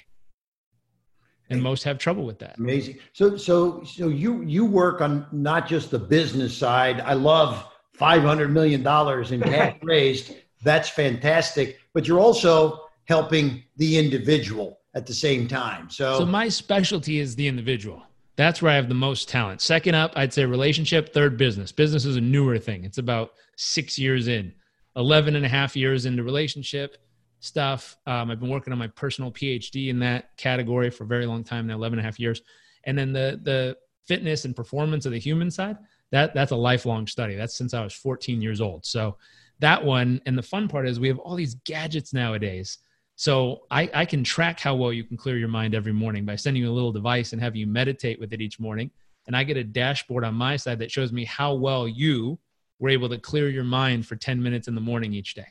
And 1.50 1.62
most 1.62 1.83
have 1.83 1.98
trouble 1.98 2.25
with 2.25 2.39
that. 2.39 2.57
Amazing. 2.57 2.98
So, 3.12 3.38
so, 3.38 3.83
so 3.83 4.07
you 4.07 4.42
you 4.42 4.65
work 4.65 5.01
on 5.01 5.27
not 5.31 5.68
just 5.68 5.92
the 5.92 6.00
business 6.00 6.57
side. 6.57 7.00
I 7.01 7.13
love 7.13 7.68
five 7.94 8.24
hundred 8.24 8.51
million 8.51 8.81
dollars 8.81 9.31
in 9.31 9.42
cash 9.42 9.75
raised. 9.83 10.33
That's 10.63 10.89
fantastic. 10.89 11.77
But 11.94 12.07
you're 12.07 12.19
also 12.19 12.86
helping 13.05 13.63
the 13.77 13.98
individual 14.00 14.79
at 14.96 15.05
the 15.05 15.13
same 15.13 15.48
time. 15.48 15.91
So, 15.91 16.20
so 16.20 16.25
my 16.25 16.50
specialty 16.50 17.20
is 17.20 17.36
the 17.36 17.48
individual. 17.48 18.01
That's 18.36 18.62
where 18.62 18.72
I 18.72 18.75
have 18.75 18.90
the 18.90 18.96
most 18.96 19.30
talent. 19.30 19.62
Second 19.62 19.96
up, 19.96 20.12
I'd 20.16 20.34
say 20.34 20.46
relationship. 20.46 21.13
Third, 21.13 21.38
business. 21.38 21.72
Business 21.72 22.06
is 22.06 22.16
a 22.16 22.22
newer 22.22 22.58
thing. 22.58 22.84
It's 22.84 22.98
about 22.98 23.34
six 23.58 24.00
years 24.00 24.28
in, 24.28 24.54
11 24.96 25.36
and 25.36 25.46
a 25.46 25.50
half 25.50 25.75
years 25.75 26.06
into 26.06 26.24
relationship 26.24 26.98
stuff. 27.40 27.98
Um, 28.08 28.32
I've 28.32 28.40
been 28.40 28.50
working 28.50 28.74
on 28.74 28.80
my 28.80 28.88
personal 28.88 29.32
PhD 29.32 29.90
in 29.90 30.00
that 30.00 30.36
category 30.38 30.90
for 30.90 31.04
a 31.04 31.08
very 31.08 31.25
long 31.25 31.44
time 31.44 31.68
now, 31.68 31.75
11 31.75 32.00
and 32.00 32.06
a 32.06 32.08
half 32.08 32.20
years. 32.20 32.42
And 32.86 32.98
then 32.98 33.13
the, 33.13 33.40
the 33.44 33.78
fitness 34.08 34.46
and 34.46 34.56
performance 34.56 35.06
of 35.06 35.12
the 35.12 35.20
human 35.20 35.52
side, 35.52 35.78
that, 36.12 36.34
that's 36.34 36.52
a 36.52 36.56
lifelong 36.56 37.06
study. 37.06 37.36
That's 37.36 37.56
since 37.56 37.74
I 37.74 37.84
was 37.84 37.94
14 37.94 38.42
years 38.42 38.62
old. 38.62 38.86
So 38.86 39.18
that 39.60 39.84
one, 39.84 40.22
and 40.25 40.38
the 40.38 40.44
fun 40.44 40.68
part 40.68 40.88
is 40.88 41.00
we 41.00 41.08
have 41.08 41.20
all 41.20 41.36
these 41.36 41.56
gadgets 41.66 42.13
nowadays 42.13 42.80
so 43.15 43.62
I, 43.70 43.89
I 43.93 44.05
can 44.05 44.24
track 44.24 44.60
how 44.60 44.75
well 44.75 44.91
you 44.91 45.03
can 45.03 45.17
clear 45.17 45.38
your 45.38 45.48
mind 45.48 45.75
every 45.75 45.93
morning 45.93 46.25
by 46.25 46.36
sending 46.36 46.63
you 46.63 46.72
a 46.72 46.74
little 46.74 46.91
device 46.91 47.34
and 47.34 47.41
have 47.41 47.55
you 47.55 47.67
meditate 47.67 48.20
with 48.20 48.34
it 48.34 48.41
each 48.41 48.60
morning. 48.60 48.91
And 49.27 49.36
I 49.36 49.43
get 49.43 49.58
a 49.58 49.63
dashboard 49.63 50.24
on 50.24 50.36
my 50.36 50.58
side 50.58 50.79
that 50.79 50.91
shows 50.91 51.13
me 51.13 51.24
how 51.25 51.53
well 51.53 51.88
you 51.88 52.39
were 52.79 52.89
able 52.89 53.10
to 53.10 53.17
clear 53.17 53.50
your 53.50 53.63
mind 53.63 54.05
for 54.05 54.15
10 54.15 54.41
minutes 54.41 54.67
in 54.67 54.75
the 54.75 54.82
morning 54.82 55.13
each 55.13 55.36
day. 55.36 55.48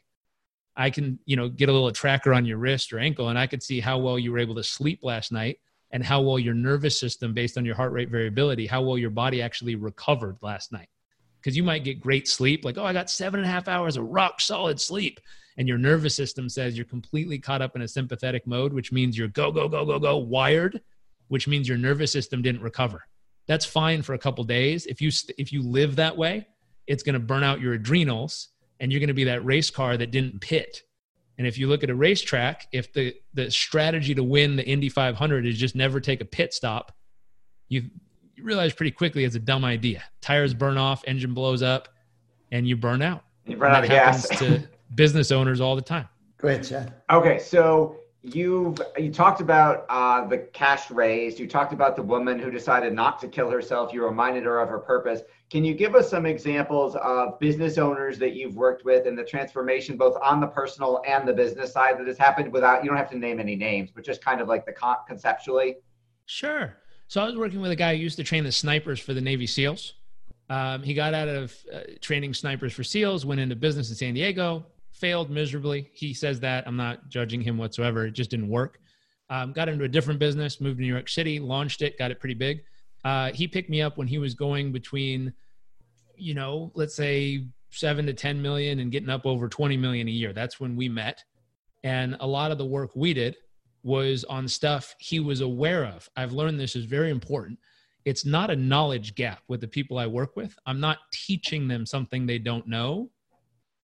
I 0.77 0.91
can, 0.91 1.19
you 1.25 1.37
know, 1.37 1.49
get 1.49 1.69
a 1.69 1.73
little 1.73 1.93
tracker 1.93 2.35
on 2.35 2.45
your 2.45 2.59
wrist 2.59 2.93
or 2.93 2.99
ankle 2.99 3.29
and 3.29 3.39
I 3.39 3.47
could 3.47 3.63
see 3.63 3.81
how 3.81 3.99
well 3.99 4.19
you 4.19 4.33
were 4.33 4.39
able 4.39 4.55
to 4.57 4.65
sleep 4.65 5.01
last 5.03 5.31
night 5.31 5.59
and 5.93 6.03
how 6.03 6.21
well 6.21 6.39
your 6.39 6.55
nervous 6.55 6.99
system 6.99 7.35
based 7.35 7.57
on 7.59 7.65
your 7.65 7.75
heart 7.75 7.93
rate 7.93 8.09
variability, 8.09 8.67
how 8.67 8.83
well 8.83 8.99
your 8.99 9.11
body 9.11 9.41
actually 9.43 9.77
recovered 9.77 10.37
last 10.41 10.73
night. 10.73 10.89
Because 11.43 11.57
you 11.57 11.65
might 11.65 11.83
get 11.83 12.01
great 12.01 12.29
sleep, 12.29 12.65
like, 12.65 12.79
oh, 12.79 12.85
I 12.85 12.93
got 12.93 13.11
seven 13.11 13.41
and 13.41 13.49
a 13.49 13.51
half 13.51 13.67
hours 13.67 13.97
of 13.97 14.05
rock 14.05 14.41
solid 14.41 14.81
sleep 14.81 15.19
and 15.57 15.69
your 15.69 15.79
nervous 15.79 16.15
system 16.15 16.49
says 16.49 16.77
you're 16.77 16.87
completely 16.87 17.39
caught 17.39 17.63
up 17.63 17.77
in 17.77 17.83
a 17.83 17.89
sympathetic 17.89 18.47
mode, 18.47 18.73
which 18.73 18.93
means 18.93 19.17
you're 19.17 19.29
go, 19.29 19.53
go, 19.53 19.69
go, 19.69 19.85
go, 19.85 19.99
go, 19.99 20.17
wired, 20.17 20.81
which 21.29 21.47
means 21.47 21.69
your 21.69 21.79
nervous 21.79 22.13
system 22.13 22.43
didn't 22.43 22.63
recover. 22.63 23.07
That's 23.47 23.67
fine 23.67 24.03
for 24.03 24.15
a 24.15 24.19
couple 24.19 24.45
days. 24.45 24.87
If 24.87 25.01
you, 25.01 25.11
if 25.37 25.53
you 25.53 25.63
live 25.63 25.97
that 25.97 26.17
way, 26.17 26.47
it's 26.87 27.03
going 27.03 27.15
to 27.15 27.21
burn 27.21 27.43
out 27.43 27.61
your 27.61 27.75
adrenals 27.75 28.49
and 28.81 28.91
you're 28.91 29.01
going 29.01 29.09
to 29.09 29.15
be 29.15 29.25
that 29.25 29.45
race 29.45 29.71
car 29.71 29.97
that 29.97 30.11
didn't 30.11 30.41
pit. 30.41 30.83
And 31.39 31.47
if 31.47 31.59
you 31.59 31.69
look 31.69 31.83
at 31.83 31.91
a 31.91 31.95
racetrack, 31.95 32.69
if 32.73 32.93
the, 32.93 33.15
the 33.35 33.51
strategy 33.51 34.15
to 34.15 34.23
win 34.23 34.57
the 34.57 34.67
Indy 34.67 34.89
500 34.89 35.47
is 35.47 35.59
just 35.59 35.75
never 35.75 36.01
take 36.01 36.21
a 36.21 36.25
pit 36.25 36.55
stop, 36.55 36.93
you, 37.69 37.91
you 38.37 38.45
realize 38.45 38.73
pretty 38.73 38.91
quickly 38.91 39.25
it's 39.25 39.37
a 39.37 39.41
dumb 39.41 39.65
idea. 39.65 40.03
Tires 40.21 40.55
burn 40.55 40.79
off, 40.79 41.03
engine 41.07 41.35
blows 41.35 41.63
up, 41.63 41.89
and 42.51 42.67
you 42.67 42.77
burn 42.77 43.03
out. 43.03 43.25
You 43.47 43.57
run 43.57 43.75
out 43.75 43.85
of 43.85 43.91
gas. 43.91 44.29
to 44.39 44.63
business 44.95 45.31
owners 45.31 45.61
all 45.61 45.77
the 45.77 45.83
time. 45.83 46.09
Go 46.39 46.49
ahead, 46.49 46.65
Seth. 46.65 46.93
Okay, 47.11 47.39
so 47.39 47.97
you've 48.23 48.81
you 48.97 49.13
talked 49.13 49.41
about 49.41 49.85
uh, 49.89 50.27
the 50.27 50.39
cash 50.39 50.91
raised. 50.91 51.39
You 51.39 51.49
talked 51.49 51.73
about 51.73 51.97
the 51.97 52.03
woman 52.03 52.39
who 52.39 52.51
decided 52.51 52.93
not 52.93 53.21
to 53.21 53.29
kill 53.29 53.51
herself. 53.51 53.93
You 53.93 54.05
reminded 54.05 54.45
her 54.45 54.61
of 54.61 54.69
her 54.69 54.79
purpose. 54.79 55.23
Can 55.51 55.65
you 55.65 55.75
give 55.75 55.95
us 55.95 56.09
some 56.09 56.25
examples 56.25 56.97
of 56.97 57.39
business 57.39 57.79
owners 57.79 58.19
that 58.19 58.35
you've 58.35 58.57
worked 58.57 58.85
with 58.85 59.07
and 59.07 59.19
the 59.19 59.25
transformation, 59.25 59.97
both 59.97 60.17
on 60.23 60.41
the 60.41 60.47
personal 60.47 61.03
and 61.07 61.29
the 61.29 61.33
business 61.33 61.73
side, 61.73 61.99
that 61.99 62.07
has 62.07 62.17
happened 62.17 62.53
without 62.53 62.83
you 62.83 62.89
don't 62.89 62.97
have 62.97 63.11
to 63.11 63.19
name 63.19 63.39
any 63.39 63.57
names, 63.57 63.91
but 63.91 64.05
just 64.05 64.25
kind 64.25 64.41
of 64.41 64.49
like 64.49 64.65
the 64.65 64.73
con- 64.73 64.97
conceptually? 65.07 65.77
Sure. 66.27 66.77
So 67.13 67.21
I 67.21 67.27
was 67.27 67.37
working 67.37 67.61
with 67.61 67.71
a 67.71 67.77
guy 67.77 67.95
who 67.95 68.01
used 68.01 68.17
to 68.17 68.25
train 68.25 68.43
the 68.43 68.51
snipers 68.51 68.99
for 68.99 69.13
the 69.13 69.21
Navy 69.21 69.47
SEALs. 69.47 69.93
Um, 70.49 70.83
he 70.83 70.95
got 70.95 71.13
out 71.13 71.29
of 71.29 71.55
uh, 71.71 71.81
training 72.01 72.33
snipers 72.33 72.73
for 72.73 72.83
SEALs, 72.83 73.27
went 73.27 73.39
into 73.39 73.55
business 73.55 73.91
in 73.91 73.97
San 73.97 74.15
Diego, 74.15 74.65
failed 74.93 75.29
miserably. 75.29 75.91
He 75.93 76.15
says 76.15 76.41
that. 76.41 76.67
I'm 76.67 76.79
not 76.79 77.11
judging 77.11 77.43
him 77.43 77.59
whatsoever. 77.59 78.07
It 78.07 78.13
just 78.13 78.31
didn't 78.31 78.49
work. 78.49 78.79
Um, 79.29 79.53
got 79.53 79.69
into 79.69 79.85
a 79.85 79.89
different 79.89 80.21
business, 80.21 80.59
moved 80.59 80.79
to 80.79 80.83
New 80.83 80.91
York 80.91 81.11
City, 81.11 81.39
launched 81.39 81.83
it, 81.83 81.99
got 81.99 82.11
it 82.11 82.19
pretty 82.19 82.35
big. 82.35 82.63
Uh, 83.05 83.31
he 83.33 83.47
picked 83.47 83.69
me 83.69 83.83
up 83.83 83.99
when 83.99 84.07
he 84.07 84.17
was 84.17 84.33
going 84.33 84.73
between, 84.73 85.35
you 86.17 86.33
know, 86.33 86.73
let's 86.75 86.95
say 86.95 87.45
seven 87.69 88.07
to 88.07 88.15
10 88.15 88.41
million 88.41 88.79
and 88.79 88.91
getting 88.91 89.11
up 89.11 89.27
over 89.27 89.51
20 89.51 89.77
million 89.77 90.09
a 90.09 90.11
year. 90.11 90.33
That's 90.33 90.59
when 90.59 90.77
we 90.77 90.89
met. 90.89 91.23
And 91.85 92.17
a 92.21 92.27
lot 92.27 92.53
of 92.53 92.57
the 92.57 92.65
work 92.65 92.93
we 92.97 93.13
did 93.13 93.37
was 93.83 94.25
on 94.25 94.47
stuff 94.47 94.95
he 94.99 95.21
was 95.21 95.41
aware 95.41 95.85
of. 95.85 96.09
I've 96.17 96.33
learned 96.33 96.59
this 96.59 96.77
is 96.77 96.85
very 96.85 97.11
important. 97.11 97.59
It's 98.05 98.25
not 98.25 98.51
a 98.51 98.57
knowledge 98.57 99.15
gap 99.15 99.43
with 99.49 99.61
the 99.61 99.69
people 99.69 99.99
I 99.99 100.07
work 100.07 100.37
with. 100.37 100.57
I'm 100.67 100.81
not 100.81 100.99
teaching 101.13 101.69
them 101.69 101.87
something 101.87 102.27
they 102.27 102.39
don't 102.39 102.67
know. 102.67 103.11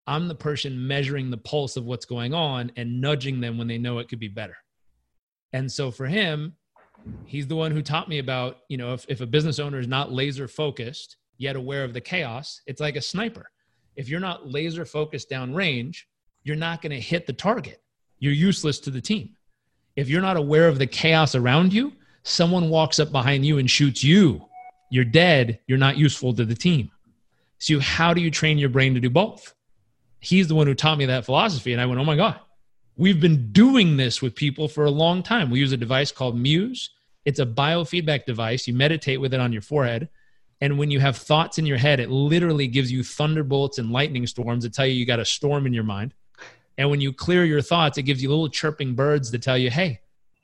I'm 0.07 0.27
the 0.27 0.35
person 0.35 0.87
measuring 0.87 1.31
the 1.31 1.37
pulse 1.37 1.77
of 1.77 1.85
what's 1.85 2.07
going 2.07 2.35
on 2.35 2.73
and 2.77 3.01
nudging 3.01 3.41
them 3.41 3.59
when 3.59 3.69
they 3.69 3.79
know 3.79 3.99
it 3.99 4.09
could 4.09 4.19
be 4.19 4.29
better. 4.29 4.57
And 5.53 5.71
so 5.71 5.91
for 5.91 6.07
him, 6.07 6.55
he's 7.27 7.47
the 7.47 7.57
one 7.57 7.71
who 7.71 7.83
taught 7.83 8.09
me 8.09 8.19
about, 8.19 8.59
you 8.69 8.77
know, 8.77 8.95
if, 8.95 9.05
if 9.09 9.21
a 9.21 9.27
business 9.27 9.59
owner 9.59 9.79
is 9.79 9.87
not 9.87 10.13
laser 10.13 10.49
focused, 10.49 11.17
yet 11.37 11.57
aware 11.57 11.85
of 11.85 11.95
the 11.95 12.01
chaos, 12.01 12.61
it's 12.67 12.81
like 12.81 12.97
a 12.97 13.03
sniper. 13.03 13.51
If 13.97 14.09
you're 14.09 14.21
not 14.21 14.49
laser 14.49 14.85
focused 14.85 15.29
down 15.29 15.55
range, 15.55 16.09
you're 16.43 16.57
not 16.57 16.83
going 16.83 16.93
to 16.93 17.01
hit 17.01 17.27
the 17.27 17.33
target. 17.33 17.83
You're 18.19 18.33
useless 18.33 18.81
to 18.81 18.91
the 18.91 19.01
team. 19.01 19.37
If 19.99 20.09
you're 20.09 20.23
not 20.23 20.37
aware 20.37 20.69
of 20.69 20.79
the 20.79 20.87
chaos 20.87 21.35
around 21.35 21.73
you, 21.73 21.93
someone 22.23 22.71
walks 22.71 22.99
up 22.99 23.11
behind 23.11 23.45
you 23.45 23.59
and 23.59 23.71
shoots 23.71 24.05
you. 24.05 24.47
You're 24.91 25.05
dead. 25.05 25.59
You're 25.67 25.77
not 25.77 25.99
useful 25.99 26.33
to 26.35 26.45
the 26.45 26.55
team. 26.55 26.91
So, 27.59 27.81
how 27.81 28.15
do 28.15 28.21
you 28.21 28.31
train 28.31 28.59
your 28.59 28.69
brain 28.69 28.95
to 28.95 29.01
do 29.01 29.11
both? 29.11 29.55
he's 30.21 30.49
the 30.49 30.55
one 30.55 30.67
who 30.67 30.75
taught 30.75 30.99
me 30.99 31.07
that 31.07 31.25
philosophy. 31.25 31.73
And 31.73 31.81
I 31.81 31.87
went, 31.87 32.01
oh 32.01 32.05
my 32.05 32.17
God, 32.17 32.39
we've 32.97 33.21
been 33.21 33.53
doing 33.53 33.97
this 33.97 34.21
with 34.21 34.35
people 34.35 34.69
for 34.69 34.85
a 34.85 34.91
long 34.91 35.23
time. 35.23 35.51
We 35.51 35.61
use 35.61 35.73
a 35.73 35.77
device 35.77 36.13
called 36.13 36.39
Muse. 36.39 36.91
It's 37.25 37.41
a 37.41 37.47
biofeedback 37.47 38.25
device. 38.25 38.67
You 38.67 38.75
meditate 38.75 39.21
with 39.21 39.35
it 39.35 39.41
on 39.41 39.53
your 39.53 39.63
forehead. 39.63 40.09
And 40.61 40.79
when 40.79 40.91
you 40.91 40.99
have 40.99 41.17
thoughts 41.17 41.59
in 41.59 41.67
your 41.67 41.79
head, 41.79 42.01
it 42.01 42.11
literally 42.11 42.67
gives 42.67 42.91
you 42.91 43.05
thunderbolts 43.05 43.79
and 43.79 43.93
lightning 43.93 44.27
storms 44.27 44.65
that 44.65 44.75
tell 44.75 44.87
you 44.87 44.95
you 44.95 45.07
got 45.07 45.21
a 45.21 45.25
storm 45.25 45.67
in 45.67 45.73
your 45.73 45.85
mind. 45.85 46.15
And 46.79 46.89
when 46.89 47.01
you 47.01 47.13
clear 47.13 47.45
your 47.45 47.61
thoughts, 47.61 47.99
it 47.99 48.05
gives 48.05 48.23
you 48.23 48.31
little 48.31 48.49
chirping 48.49 48.95
birds 48.95 49.31
that 49.33 49.43
tell 49.43 49.59
you, 49.59 49.69
hey, 49.71 50.01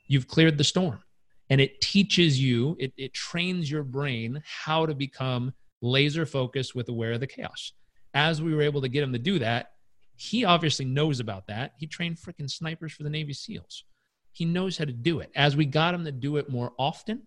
you've 0.07 0.29
cleared 0.29 0.59
the 0.59 0.65
storm. 0.65 1.03
And 1.49 1.61
it 1.61 1.81
teaches 1.81 2.39
you, 2.41 2.77
it, 2.79 2.93
it 2.99 3.15
trains 3.15 3.71
your 3.71 3.85
brain 3.85 4.43
how 4.45 4.85
to 4.85 4.95
become 4.95 5.55
laser 5.81 6.27
focused 6.27 6.75
with 6.75 6.89
aware 6.89 7.13
of 7.13 7.21
the 7.21 7.27
chaos 7.27 7.73
as 8.15 8.41
we 8.41 8.55
were 8.55 8.63
able 8.63 8.81
to 8.81 8.89
get 8.89 9.03
him 9.03 9.13
to 9.13 9.19
do 9.19 9.39
that, 9.41 9.73
he 10.17 10.45
obviously 10.45 10.85
knows 10.85 11.19
about 11.19 11.49
that. 11.49 11.73
He 11.77 11.87
trained 11.87 12.17
freaking 12.17 12.49
snipers 12.49 12.93
for 12.93 13.03
the 13.03 13.11
Navy 13.11 13.33
SEALs. 13.33 13.85
He 14.33 14.45
knows 14.45 14.79
how 14.79 14.85
to 14.85 14.93
do 14.93 15.21
it. 15.21 15.31
As 15.35 15.57
we 15.57 15.67
got 15.67 15.95
him 15.95 16.05
to 16.05 16.13
do 16.13 16.37
it 16.37 16.49
more 16.49 16.73
often, 16.79 17.27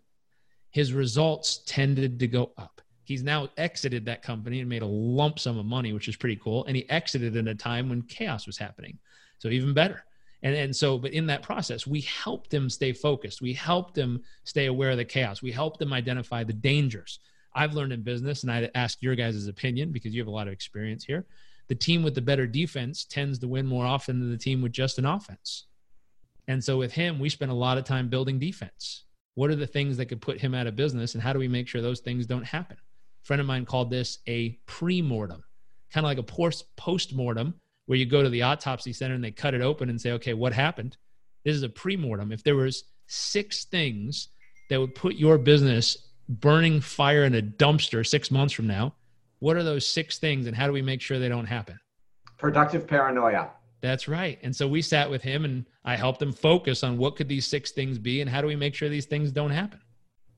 his 0.72 0.94
results 0.94 1.62
tended 1.66 2.20
to 2.20 2.28
go 2.28 2.52
up. 2.58 2.82
He's 3.08 3.24
now 3.24 3.48
exited 3.56 4.04
that 4.04 4.22
company 4.22 4.60
and 4.60 4.68
made 4.68 4.82
a 4.82 4.86
lump 4.86 5.40
sum 5.40 5.58
of 5.58 5.66
money, 5.66 5.94
which 5.94 6.10
is 6.10 6.18
pretty 6.18 6.36
cool. 6.36 6.66
And 6.66 6.76
he 6.76 6.90
exited 6.90 7.38
in 7.38 7.48
a 7.48 7.56
time 7.56 7.88
when 7.88 8.02
chaos 8.02 8.46
was 8.46 8.58
happening. 8.58 9.00
So 9.38 9.48
even 9.48 9.74
better. 9.74 10.04
And, 10.44 10.54
and 10.54 10.76
so, 10.76 10.98
but 10.98 11.14
in 11.14 11.26
that 11.28 11.42
process, 11.42 11.88
we 11.88 12.02
helped 12.02 12.54
him 12.54 12.70
stay 12.70 12.92
focused. 12.92 13.42
We 13.42 13.54
helped 13.54 13.98
him 13.98 14.24
stay 14.44 14.66
aware 14.66 14.92
of 14.92 14.98
the 14.98 15.06
chaos. 15.06 15.42
We 15.42 15.54
helped 15.54 15.82
him 15.82 15.94
identify 15.94 16.44
the 16.44 16.52
dangers. 16.52 17.20
I've 17.56 17.74
learned 17.74 17.94
in 17.94 18.02
business, 18.02 18.44
and 18.44 18.52
I'd 18.52 18.72
ask 18.76 19.02
your 19.02 19.16
guys' 19.16 19.48
opinion 19.48 19.94
because 19.94 20.14
you 20.14 20.20
have 20.20 20.28
a 20.28 20.32
lot 20.32 20.48
of 20.48 20.54
experience 20.54 21.06
here. 21.06 21.26
The 21.70 21.76
team 21.76 22.04
with 22.04 22.14
the 22.14 22.22
better 22.22 22.46
defense 22.46 23.06
tends 23.06 23.40
to 23.40 23.48
win 23.48 23.66
more 23.66 23.86
often 23.86 24.20
than 24.20 24.32
the 24.32 24.38
team 24.38 24.62
with 24.62 24.74
just 24.74 25.00
an 25.00 25.06
offense. 25.06 25.68
And 26.50 26.62
so 26.62 26.78
with 26.78 26.92
him, 26.92 27.20
we 27.20 27.30
spent 27.30 27.52
a 27.52 27.56
lot 27.56 27.78
of 27.78 27.86
time 27.86 28.10
building 28.10 28.38
defense. 28.38 29.06
What 29.36 29.50
are 29.50 29.56
the 29.56 29.66
things 29.66 29.96
that 29.96 30.08
could 30.08 30.20
put 30.20 30.42
him 30.42 30.54
out 30.54 30.68
of 30.68 30.76
business, 30.76 31.14
and 31.14 31.24
how 31.24 31.32
do 31.32 31.40
we 31.40 31.48
make 31.48 31.70
sure 31.70 31.82
those 31.82 32.02
things 32.02 32.26
don't 32.26 32.44
happen? 32.46 32.76
Friend 33.28 33.42
of 33.42 33.46
mine 33.46 33.66
called 33.66 33.90
this 33.90 34.20
a 34.26 34.52
pre-mortem, 34.68 35.44
kind 35.92 36.06
of 36.06 36.10
like 36.10 36.18
a 36.18 36.64
post-mortem, 36.78 37.54
where 37.86 37.98
you 37.98 38.06
go 38.06 38.24
to 38.24 38.30
the 38.30 38.44
autopsy 38.44 38.94
center 38.94 39.16
and 39.16 39.24
they 39.24 39.32
cut 39.32 39.54
it 39.54 39.60
open 39.60 39.90
and 39.90 40.00
say, 40.00 40.14
okay, 40.14 40.34
what 40.34 40.54
happened? 40.54 40.96
This 41.44 41.54
is 41.54 41.64
a 41.64 41.68
pre-mortem. 41.68 42.32
If 42.32 42.42
there 42.42 42.56
was 42.56 42.86
six 43.08 43.66
things 43.66 44.30
that 44.70 44.80
would 44.80 44.96
put 44.96 45.16
your 45.16 45.38
business 45.38 46.08
burning 46.30 46.80
fire 46.80 47.26
in 47.26 47.36
a 47.36 47.42
dumpster 47.42 48.08
six 48.08 48.32
months 48.32 48.54
from 48.54 48.66
now, 48.66 48.96
what 49.40 49.58
are 49.58 49.64
those 49.64 49.86
six 49.86 50.20
things 50.20 50.48
and 50.48 50.56
how 50.56 50.66
do 50.66 50.72
we 50.72 50.82
make 50.82 51.02
sure 51.02 51.20
they 51.20 51.28
don't 51.28 51.48
happen? 51.48 51.78
Productive 52.38 52.88
paranoia. 52.88 53.50
That's 53.82 54.08
right. 54.08 54.40
And 54.42 54.56
so 54.56 54.70
we 54.70 54.82
sat 54.82 55.10
with 55.10 55.22
him 55.22 55.44
and 55.44 55.66
I 55.84 55.98
helped 55.98 56.22
him 56.22 56.32
focus 56.32 56.82
on 56.82 56.98
what 56.98 57.18
could 57.18 57.28
these 57.28 57.46
six 57.46 57.72
things 57.72 58.00
be 58.00 58.22
and 58.22 58.30
how 58.30 58.40
do 58.40 58.48
we 58.48 58.56
make 58.56 58.74
sure 58.74 58.88
these 58.88 59.06
things 59.06 59.34
don't 59.34 59.52
happen? 59.52 59.82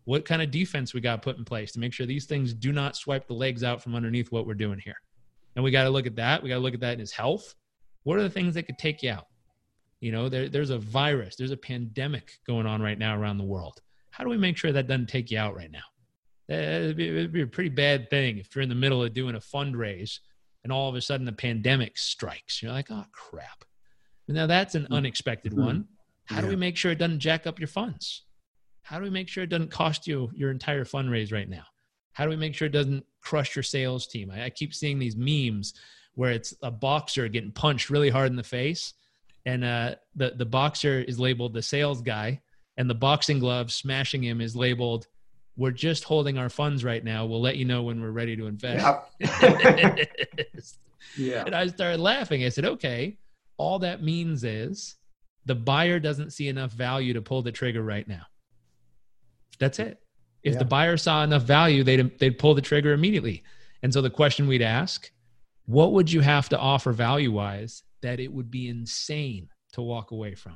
What 0.10 0.26
kind 0.26 0.42
of 0.42 0.50
defense 0.50 0.96
we 0.96 1.02
got 1.02 1.22
put 1.22 1.38
in 1.38 1.46
place 1.46 1.72
to 1.74 1.80
make 1.80 1.94
sure 1.94 2.08
these 2.08 2.26
things 2.26 2.52
do 2.52 2.72
not 2.72 2.96
swipe 2.96 3.28
the 3.28 3.36
legs 3.36 3.64
out 3.64 3.80
from 3.80 3.94
underneath 3.94 4.32
what 4.32 4.48
we're 4.48 4.56
doing 4.56 4.80
here. 4.80 5.00
And 5.56 5.64
we 5.64 5.70
got 5.70 5.84
to 5.84 5.92
look 5.92 6.08
at 6.08 6.16
that. 6.16 6.42
We 6.42 6.50
got 6.50 6.56
to 6.56 6.62
look 6.62 6.74
at 6.74 6.80
that 6.80 6.94
in 6.94 7.00
his 7.00 7.12
health. 7.12 7.54
What 8.06 8.18
are 8.18 8.24
the 8.24 8.30
things 8.32 8.56
that 8.56 8.64
could 8.64 8.80
take 8.80 9.04
you 9.04 9.12
out? 9.12 9.28
You 10.00 10.12
know, 10.12 10.28
there, 10.28 10.50
there's 10.50 10.72
a 10.72 10.80
virus, 10.80 11.36
there's 11.36 11.52
a 11.52 11.58
pandemic 11.58 12.40
going 12.48 12.66
on 12.66 12.82
right 12.82 12.98
now 12.98 13.20
around 13.20 13.38
the 13.38 13.44
world. 13.44 13.84
How 14.10 14.24
do 14.24 14.32
we 14.32 14.38
make 14.38 14.58
sure 14.58 14.72
that 14.72 14.88
doesn't 14.88 15.10
take 15.10 15.30
you 15.30 15.38
out 15.38 15.56
right 15.56 15.70
now? 15.70 15.86
It'd 16.48 16.98
be, 16.98 17.10
it'd 17.10 17.32
be 17.32 17.44
a 17.44 17.48
pretty 17.48 17.70
bad 17.70 18.10
thing 18.10 18.40
if 18.40 18.56
you're 18.56 18.64
in 18.64 18.70
the 18.70 18.74
middle 18.74 19.04
of 19.04 19.14
doing 19.14 19.36
a 19.36 19.40
fundraise 19.40 20.22
and 20.64 20.74
all 20.74 20.90
of 20.90 20.96
a 20.96 21.02
sudden 21.02 21.28
the 21.28 21.34
pandemic 21.34 22.00
strikes. 22.00 22.64
You're 22.64 22.72
like, 22.72 22.90
oh, 22.90 23.06
crap. 23.12 23.64
Now 24.28 24.48
that's 24.48 24.74
an 24.74 24.86
mm-hmm. 24.86 24.94
unexpected 24.94 25.56
one. 25.56 25.88
How 26.26 26.42
do 26.42 26.48
we 26.48 26.56
make 26.56 26.78
sure 26.78 26.92
it 26.92 26.98
doesn't 26.98 27.20
jack 27.20 27.46
up 27.46 27.60
your 27.60 27.68
funds? 27.68 28.24
How 28.90 28.98
do 28.98 29.04
we 29.04 29.12
make 29.12 29.28
sure 29.28 29.44
it 29.44 29.52
doesn't 29.52 29.70
cost 29.70 30.08
you 30.08 30.32
your 30.34 30.50
entire 30.50 30.84
fundraise 30.84 31.32
right 31.32 31.48
now? 31.48 31.62
How 32.14 32.24
do 32.24 32.32
we 32.32 32.36
make 32.36 32.56
sure 32.56 32.66
it 32.66 32.72
doesn't 32.72 33.06
crush 33.22 33.56
your 33.56 33.62
sales 33.62 34.08
team? 34.08 34.32
I, 34.32 34.46
I 34.46 34.50
keep 34.50 34.74
seeing 34.74 34.98
these 34.98 35.16
memes 35.16 35.76
where 36.16 36.32
it's 36.32 36.56
a 36.64 36.72
boxer 36.72 37.28
getting 37.28 37.52
punched 37.52 37.92
really 37.92 38.10
hard 38.10 38.32
in 38.32 38.36
the 38.36 38.42
face, 38.42 38.96
and 39.46 39.64
uh, 39.64 39.94
the 40.16 40.32
the 40.36 40.46
boxer 40.46 41.02
is 41.02 41.20
labeled 41.20 41.54
the 41.54 41.62
sales 41.62 42.02
guy, 42.02 42.42
and 42.78 42.90
the 42.90 42.96
boxing 42.96 43.38
glove 43.38 43.72
smashing 43.72 44.24
him 44.24 44.42
is 44.42 44.56
labeled 44.56 45.06
we're 45.56 45.70
just 45.72 46.06
holding 46.06 46.38
our 46.38 46.50
funds 46.50 46.86
right 46.86 47.04
now 47.04 47.26
we'll 47.26 47.42
let 47.42 47.58
you 47.58 47.66
know 47.66 47.84
when 47.84 48.02
we're 48.02 48.12
ready 48.12 48.38
to 48.38 48.48
invest 48.48 48.86
yep. 49.20 50.10
yeah 51.18 51.44
and 51.46 51.54
i 51.54 51.68
started 51.68 52.00
laughing 52.00 52.46
i 52.46 52.50
said 52.50 52.64
okay 52.64 53.18
all 53.58 53.80
that 53.80 54.02
means 54.02 54.46
is 54.46 54.96
the 55.46 55.56
buyer 55.56 56.00
doesn't 56.00 56.32
see 56.32 56.48
enough 56.48 56.72
value 56.72 57.12
to 57.14 57.22
pull 57.22 57.42
the 57.42 57.52
trigger 57.52 57.84
right 57.84 58.08
now 58.08 58.24
that's 59.60 59.80
it 59.80 60.00
if 60.44 60.54
yeah. 60.54 60.60
the 60.60 60.66
buyer 60.66 60.98
saw 60.98 61.24
enough 61.24 61.44
value 61.44 61.84
they'd 61.84 62.18
they'd 62.20 62.40
pull 62.40 62.54
the 62.54 62.62
trigger 62.62 62.94
immediately 62.94 63.44
and 63.84 63.94
so 63.94 64.02
the 64.02 64.10
question 64.10 64.48
we'd 64.48 64.62
ask 64.62 65.12
what 65.66 65.94
would 65.94 66.12
you 66.12 66.22
have 66.22 66.50
to 66.50 66.58
offer 66.58 66.92
value 66.92 67.32
wise 67.32 67.84
that 68.02 68.20
it 68.20 68.32
would 68.32 68.50
be 68.50 68.68
insane 68.68 69.50
to 69.72 69.82
walk 69.82 70.12
away 70.12 70.34
from 70.34 70.56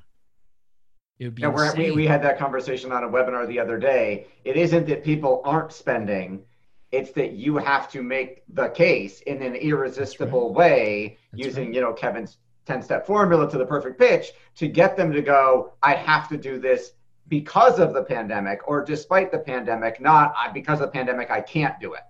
it 1.19 1.25
would 1.25 1.35
be 1.35 1.41
yeah, 1.43 1.73
we 1.77 1.91
we 1.91 2.07
had 2.07 2.21
that 2.23 2.37
conversation 2.37 2.91
on 2.91 3.03
a 3.03 3.07
webinar 3.07 3.47
the 3.47 3.59
other 3.59 3.77
day. 3.77 4.27
It 4.43 4.57
isn't 4.57 4.87
that 4.87 5.03
people 5.03 5.41
aren't 5.45 5.71
spending; 5.71 6.43
it's 6.91 7.11
that 7.11 7.33
you 7.33 7.57
have 7.57 7.89
to 7.91 8.01
make 8.01 8.43
the 8.49 8.69
case 8.69 9.21
in 9.21 9.41
an 9.41 9.55
irresistible 9.55 10.49
right. 10.49 10.57
way 10.57 11.17
That's 11.31 11.45
using, 11.45 11.67
right. 11.67 11.75
you 11.75 11.81
know, 11.81 11.93
Kevin's 11.93 12.37
ten-step 12.65 13.05
formula 13.05 13.49
to 13.49 13.57
the 13.57 13.65
perfect 13.65 13.99
pitch 13.99 14.31
to 14.55 14.67
get 14.67 14.97
them 14.97 15.13
to 15.13 15.21
go. 15.21 15.73
I 15.83 15.93
have 15.93 16.27
to 16.29 16.37
do 16.37 16.59
this 16.59 16.93
because 17.27 17.79
of 17.79 17.93
the 17.93 18.03
pandemic, 18.03 18.67
or 18.67 18.83
despite 18.83 19.31
the 19.31 19.39
pandemic, 19.39 20.01
not 20.01 20.33
because 20.53 20.79
of 20.79 20.87
the 20.87 20.91
pandemic. 20.91 21.31
I 21.31 21.41
can't 21.41 21.79
do 21.79 21.93
it. 21.93 22.01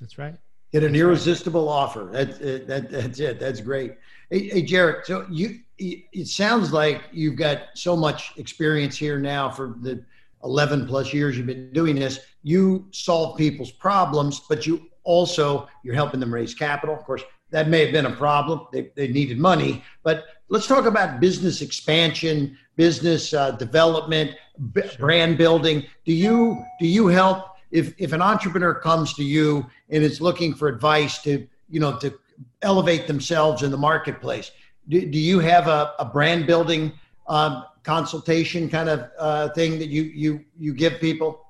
That's 0.00 0.18
right. 0.18 0.34
Get 0.72 0.82
an 0.82 0.92
That's 0.92 1.02
irresistible 1.02 1.66
right. 1.66 1.72
offer. 1.72 2.08
That's 2.10 2.38
it. 2.38 2.66
That, 2.66 2.90
that's 2.90 3.20
it. 3.20 3.38
That's 3.38 3.60
great. 3.60 3.96
Hey, 4.30 4.48
hey, 4.48 4.62
Jarrett. 4.62 5.06
So 5.06 5.26
you 5.30 5.60
it 5.76 6.28
sounds 6.28 6.72
like 6.72 7.02
you've 7.12 7.36
got 7.36 7.62
so 7.74 7.96
much 7.96 8.32
experience 8.36 8.96
here 8.96 9.18
now 9.18 9.50
for 9.50 9.74
the 9.80 10.04
11 10.44 10.86
plus 10.86 11.12
years 11.12 11.36
you've 11.36 11.48
been 11.48 11.72
doing 11.72 11.96
this 11.96 12.20
you 12.44 12.86
solve 12.92 13.36
people's 13.36 13.72
problems 13.72 14.42
but 14.48 14.68
you 14.68 14.86
also 15.02 15.66
you're 15.82 15.96
helping 15.96 16.20
them 16.20 16.32
raise 16.32 16.54
capital 16.54 16.94
of 16.94 17.02
course 17.02 17.24
that 17.54 17.68
may 17.68 17.84
have 17.84 17.92
been 17.92 18.06
a 18.06 18.16
problem. 18.16 18.66
They, 18.72 18.90
they 18.96 19.06
needed 19.06 19.38
money. 19.38 19.84
But 20.02 20.24
let's 20.48 20.66
talk 20.66 20.86
about 20.86 21.20
business 21.20 21.62
expansion, 21.62 22.58
business 22.74 23.32
uh, 23.32 23.52
development, 23.52 24.34
b- 24.72 24.82
brand 24.98 25.38
building. 25.38 25.84
Do 26.04 26.12
you 26.12 26.64
do 26.80 26.86
you 26.86 27.08
help 27.08 27.56
if 27.70 27.94
if 27.98 28.12
an 28.12 28.22
entrepreneur 28.22 28.74
comes 28.74 29.14
to 29.14 29.24
you 29.24 29.66
and 29.90 30.02
is 30.02 30.20
looking 30.20 30.54
for 30.54 30.68
advice 30.68 31.22
to 31.22 31.46
you 31.68 31.80
know 31.80 31.98
to 31.98 32.18
elevate 32.62 33.06
themselves 33.06 33.62
in 33.62 33.70
the 33.70 33.76
marketplace? 33.76 34.50
Do, 34.88 35.04
do 35.06 35.18
you 35.18 35.38
have 35.38 35.66
a, 35.66 35.94
a 35.98 36.04
brand 36.04 36.46
building 36.46 36.92
um, 37.26 37.64
consultation 37.82 38.68
kind 38.68 38.88
of 38.88 39.10
uh, 39.18 39.48
thing 39.50 39.78
that 39.78 39.88
you 39.88 40.02
you 40.02 40.44
you 40.58 40.74
give 40.74 41.00
people? 41.00 41.40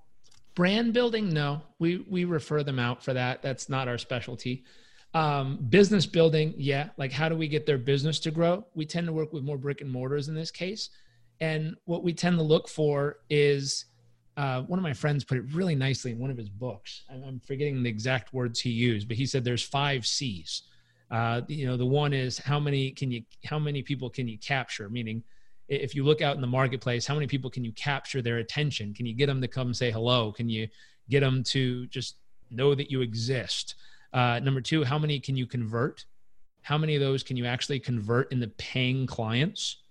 Brand 0.54 0.92
building, 0.92 1.32
no. 1.32 1.62
We 1.78 2.04
we 2.08 2.24
refer 2.24 2.62
them 2.62 2.78
out 2.78 3.02
for 3.02 3.12
that. 3.12 3.42
That's 3.42 3.68
not 3.68 3.88
our 3.88 3.98
specialty. 3.98 4.64
Um, 5.14 5.58
business 5.68 6.06
building, 6.06 6.54
yeah. 6.56 6.88
Like 6.96 7.12
how 7.12 7.28
do 7.28 7.36
we 7.36 7.46
get 7.46 7.66
their 7.66 7.78
business 7.78 8.18
to 8.20 8.32
grow? 8.32 8.64
We 8.74 8.84
tend 8.84 9.06
to 9.06 9.12
work 9.12 9.32
with 9.32 9.44
more 9.44 9.56
brick 9.56 9.80
and 9.80 9.90
mortars 9.90 10.28
in 10.28 10.34
this 10.34 10.50
case, 10.50 10.90
and 11.40 11.76
what 11.84 12.02
we 12.02 12.12
tend 12.12 12.38
to 12.38 12.42
look 12.42 12.68
for 12.68 13.18
is 13.28 13.86
uh, 14.36 14.62
one 14.62 14.78
of 14.78 14.82
my 14.82 14.92
friends 14.92 15.24
put 15.24 15.38
it 15.38 15.44
really 15.52 15.74
nicely 15.74 16.12
in 16.12 16.18
one 16.18 16.30
of 16.30 16.36
his 16.36 16.48
books. 16.48 17.04
I'm 17.10 17.40
forgetting 17.40 17.82
the 17.82 17.88
exact 17.88 18.32
words 18.32 18.60
he 18.60 18.70
used, 18.70 19.06
but 19.08 19.16
he 19.16 19.26
said 19.26 19.44
there's 19.44 19.62
five 19.62 20.06
C's. 20.06 20.62
Uh, 21.10 21.42
you 21.48 21.66
know, 21.66 21.76
the 21.76 21.86
one 21.86 22.12
is 22.12 22.38
how 22.38 22.58
many 22.58 22.90
can 22.90 23.10
you 23.10 23.22
how 23.44 23.58
many 23.58 23.82
people 23.82 24.10
can 24.10 24.26
you 24.26 24.38
capture? 24.38 24.88
Meaning, 24.88 25.22
if 25.68 25.94
you 25.94 26.04
look 26.04 26.22
out 26.22 26.34
in 26.34 26.40
the 26.40 26.46
marketplace, 26.46 27.06
how 27.06 27.14
many 27.14 27.26
people 27.26 27.50
can 27.50 27.64
you 27.64 27.72
capture 27.72 28.22
their 28.22 28.38
attention? 28.38 28.94
Can 28.94 29.06
you 29.06 29.14
get 29.14 29.26
them 29.26 29.40
to 29.40 29.48
come 29.48 29.72
say 29.72 29.90
hello? 29.90 30.32
Can 30.32 30.48
you 30.48 30.68
get 31.08 31.20
them 31.20 31.42
to 31.44 31.86
just 31.86 32.16
know 32.50 32.74
that 32.74 32.90
you 32.90 33.02
exist? 33.02 33.76
Uh, 34.12 34.40
number 34.40 34.60
two, 34.60 34.82
how 34.84 34.98
many 34.98 35.20
can 35.20 35.36
you 35.36 35.46
convert? 35.46 36.04
How 36.62 36.78
many 36.78 36.94
of 36.94 37.00
those 37.00 37.22
can 37.22 37.36
you 37.36 37.44
actually 37.44 37.78
convert 37.78 38.32
into 38.32 38.48
paying 38.48 39.06
clients? 39.06 39.83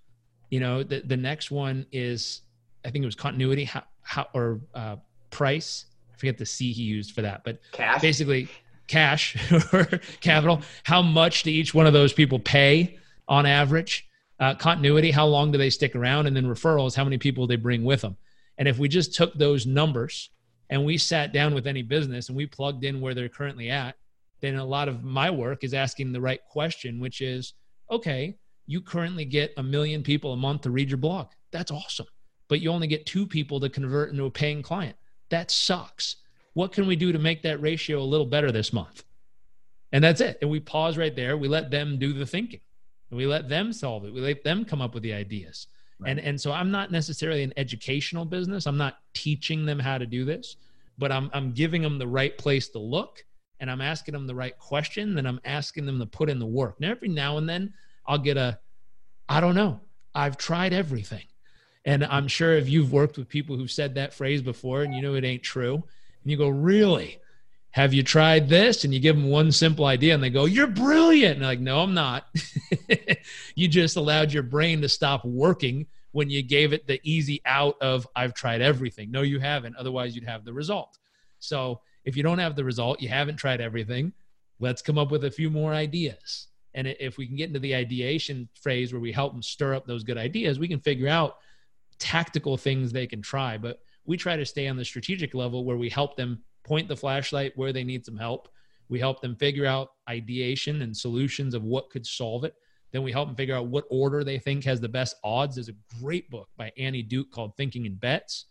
You 0.54 0.60
know, 0.60 0.84
the 0.84 1.00
the 1.00 1.18
next 1.18 1.50
one 1.50 1.88
is 1.92 2.42
I 2.86 2.92
think 2.92 3.02
it 3.02 3.08
was 3.08 3.16
continuity 3.16 3.64
how, 3.64 3.86
how 4.04 4.28
or 4.36 4.62
uh, 4.76 4.98
price. 5.32 5.86
I 6.14 6.18
forget 6.20 6.38
the 6.38 6.46
C 6.46 6.72
he 6.72 6.84
used 6.84 7.16
for 7.16 7.24
that, 7.24 7.44
but 7.44 7.58
cash. 7.72 8.04
basically 8.04 8.48
cash 8.86 9.36
or 9.74 9.86
capital, 10.22 10.62
how 10.84 11.02
much 11.02 11.42
do 11.42 11.50
each 11.50 11.74
one 11.74 11.88
of 11.88 11.94
those 11.94 12.14
people 12.14 12.38
pay 12.38 13.00
on 13.28 13.48
average? 13.48 14.08
Uh, 14.40 14.54
continuity, 14.54 15.10
how 15.10 15.26
long 15.26 15.52
do 15.52 15.58
they 15.58 15.72
stick 15.72 15.96
around? 15.96 16.28
And 16.28 16.36
then 16.36 16.46
referrals, 16.46 16.96
how 16.96 17.04
many 17.04 17.18
people 17.18 17.48
they 17.48 17.56
bring 17.56 17.84
with 17.84 18.02
them? 18.02 18.16
And 18.60 18.68
if 18.68 18.78
we 18.78 18.88
just 18.88 19.16
took 19.16 19.34
those 19.34 19.66
numbers 19.66 20.30
and 20.70 20.86
we 20.86 21.00
sat 21.00 21.34
down 21.34 21.56
with 21.56 21.66
any 21.66 21.82
business 21.82 22.30
and 22.30 22.38
we 22.38 22.46
plugged 22.46 22.84
in 22.84 23.02
where 23.02 23.16
they're 23.16 23.28
currently 23.28 23.72
at, 23.72 23.96
then 24.40 24.58
a 24.58 24.64
lot 24.64 24.88
of 24.88 25.04
my 25.04 25.32
work 25.32 25.64
is 25.64 25.74
asking 25.74 26.12
the 26.12 26.22
right 26.22 26.46
question, 26.48 27.00
which 27.00 27.22
is 27.22 27.56
okay, 27.90 28.36
you 28.66 28.82
currently 28.82 29.26
get 29.26 29.54
a 29.58 29.64
million 29.64 30.04
people 30.04 30.34
a 30.34 30.38
month 30.38 30.62
to 30.62 30.72
read 30.72 30.90
your 30.90 30.98
blog. 30.98 31.28
That's 31.52 31.72
awesome. 31.72 32.08
But 32.48 32.62
you 32.62 32.72
only 32.72 32.88
get 32.88 33.06
two 33.06 33.26
people 33.26 33.60
to 33.60 33.70
convert 33.70 34.12
into 34.12 34.26
a 34.26 34.32
paying 34.32 34.62
client. 34.62 34.96
That 35.30 35.52
sucks 35.52 36.18
what 36.54 36.72
can 36.72 36.88
we 36.88 36.96
do 36.96 37.12
to 37.12 37.20
make 37.20 37.42
that 37.44 37.62
ratio 37.62 38.00
a 38.00 38.04
little 38.04 38.26
better 38.26 38.52
this 38.52 38.72
month? 38.74 39.04
And 39.92 40.04
that's 40.04 40.22
it. 40.22 40.38
And 40.42 40.50
we 40.50 40.60
pause 40.60 40.98
right 40.98 41.16
there. 41.16 41.38
We 41.38 41.48
let 41.48 41.72
them 41.72 41.98
do 42.00 42.14
the 42.14 42.26
thinking. 42.26 42.62
We 43.12 43.28
let 43.28 43.48
them 43.48 43.74
solve 43.74 44.06
it. 44.06 44.14
We 44.14 44.22
let 44.22 44.44
them 44.44 44.66
come 44.66 44.82
up 44.82 44.94
with 44.94 45.04
the 45.04 45.14
ideas. 45.14 45.68
Right. 46.00 46.12
And 46.12 46.20
and 46.20 46.42
so 46.42 46.52
I'm 46.52 46.72
not 46.72 46.92
necessarily 46.92 47.44
an 47.44 47.54
educational 47.58 48.26
business. 48.26 48.66
I'm 48.66 48.78
not 48.78 48.98
teaching 49.14 49.66
them 49.66 49.78
how 49.78 50.00
to 50.00 50.06
do 50.08 50.26
this, 50.26 50.56
but 50.98 51.12
I'm 51.12 51.30
I'm 51.32 51.52
giving 51.52 51.84
them 51.84 52.00
the 52.00 52.08
right 52.08 52.36
place 52.38 52.70
to 52.70 52.80
look 52.80 53.24
and 53.60 53.70
I'm 53.70 53.82
asking 53.82 54.14
them 54.14 54.26
the 54.26 54.36
right 54.36 54.58
question, 54.58 55.14
then 55.14 55.28
I'm 55.28 55.40
asking 55.46 55.86
them 55.86 56.00
to 56.00 56.08
put 56.08 56.30
in 56.30 56.40
the 56.40 56.46
work. 56.46 56.80
Now 56.80 56.90
every 56.90 57.08
now 57.08 57.38
and 57.38 57.48
then 57.48 57.72
I'll 58.06 58.18
get 58.18 58.38
a 58.38 58.60
I 59.28 59.40
don't 59.40 59.56
know. 59.56 59.80
I've 60.14 60.38
tried 60.38 60.74
everything. 60.74 61.24
And 61.86 62.04
I'm 62.06 62.28
sure 62.28 62.54
if 62.54 62.70
you've 62.70 62.94
worked 62.94 63.18
with 63.18 63.28
people 63.28 63.58
who've 63.58 63.72
said 63.72 63.96
that 63.96 64.14
phrase 64.14 64.42
before 64.42 64.84
and 64.84 64.94
you 64.94 65.02
know 65.02 65.16
it 65.16 65.26
ain't 65.26 65.44
true, 65.44 65.76
and 65.76 66.32
you 66.32 66.38
go, 66.38 66.50
Really? 66.50 67.20
Have 67.72 67.94
you 67.94 68.04
tried 68.04 68.50
this? 68.50 68.84
And 68.84 68.94
you 68.94 69.00
give 69.00 69.16
them 69.16 69.30
one 69.30 69.52
simple 69.52 69.86
idea 69.86 70.14
and 70.14 70.24
they 70.24 70.30
go, 70.30 70.46
You're 70.46 70.68
brilliant. 70.68 71.38
And 71.38 71.46
like, 71.46 71.60
No, 71.60 71.80
I'm 71.80 71.94
not. 71.94 72.28
you 73.56 73.68
just 73.68 73.98
allowed 73.98 74.32
your 74.32 74.44
brain 74.44 74.82
to 74.82 74.90
stop 74.90 75.26
working 75.26 75.88
when 76.12 76.30
you 76.30 76.44
gave 76.44 76.74
it 76.74 76.86
the 76.86 77.00
easy 77.04 77.42
out 77.46 77.76
of, 77.82 78.08
I've 78.16 78.36
tried 78.36 78.62
everything. 78.62 79.10
No, 79.10 79.24
you 79.24 79.40
haven't. 79.40 79.76
Otherwise, 79.76 80.16
you'd 80.16 80.26
have 80.26 80.46
the 80.46 80.54
result. 80.54 81.00
So 81.40 81.82
if 82.06 82.16
you 82.16 82.22
don't 82.22 82.38
have 82.38 82.56
the 82.56 82.64
result, 82.64 83.02
you 83.02 83.10
haven't 83.10 83.38
tried 83.38 83.60
everything, 83.60 84.14
let's 84.60 84.84
come 84.84 85.00
up 85.00 85.10
with 85.10 85.26
a 85.26 85.32
few 85.32 85.50
more 85.50 85.74
ideas. 85.74 86.48
And 86.76 86.88
if 87.00 87.18
we 87.18 87.28
can 87.28 87.36
get 87.36 87.48
into 87.48 87.60
the 87.60 87.76
ideation 87.76 88.50
phase 88.56 88.94
where 88.94 89.00
we 89.00 89.12
help 89.12 89.34
them 89.34 89.44
stir 89.44 89.76
up 89.76 89.86
those 89.86 90.04
good 90.04 90.18
ideas, 90.18 90.60
we 90.60 90.68
can 90.68 90.80
figure 90.80 91.08
out 91.08 91.38
tactical 92.00 92.58
things 92.58 92.92
they 92.92 93.08
can 93.08 93.22
try. 93.22 93.58
But 93.58 93.80
we 94.06 94.18
try 94.18 94.36
to 94.36 94.46
stay 94.46 94.68
on 94.68 94.76
the 94.76 94.86
strategic 94.86 95.34
level 95.34 95.66
where 95.66 95.78
we 95.78 95.90
help 95.90 96.16
them 96.18 96.42
point 96.64 96.88
the 96.88 96.96
flashlight 96.96 97.54
where 97.56 97.74
they 97.74 97.84
need 97.84 98.06
some 98.06 98.18
help. 98.18 98.50
We 98.90 99.00
help 99.00 99.22
them 99.22 99.36
figure 99.36 99.66
out 99.66 99.90
ideation 100.10 100.82
and 100.82 100.96
solutions 100.96 101.54
of 101.54 101.64
what 101.64 101.90
could 101.90 102.06
solve 102.06 102.44
it. 102.44 102.56
Then 102.92 103.04
we 103.04 103.12
help 103.12 103.28
them 103.28 103.36
figure 103.36 103.56
out 103.56 103.68
what 103.68 103.86
order 103.90 104.24
they 104.24 104.38
think 104.38 104.64
has 104.66 104.80
the 104.80 104.90
best 104.90 105.16
odds. 105.24 105.56
There's 105.56 105.70
a 105.70 105.76
great 106.00 106.30
book 106.30 106.48
by 106.58 106.72
Annie 106.78 107.02
Duke 107.02 107.32
called 107.32 107.56
Thinking 107.58 107.86
in 107.86 107.96
Bets. 107.96 108.46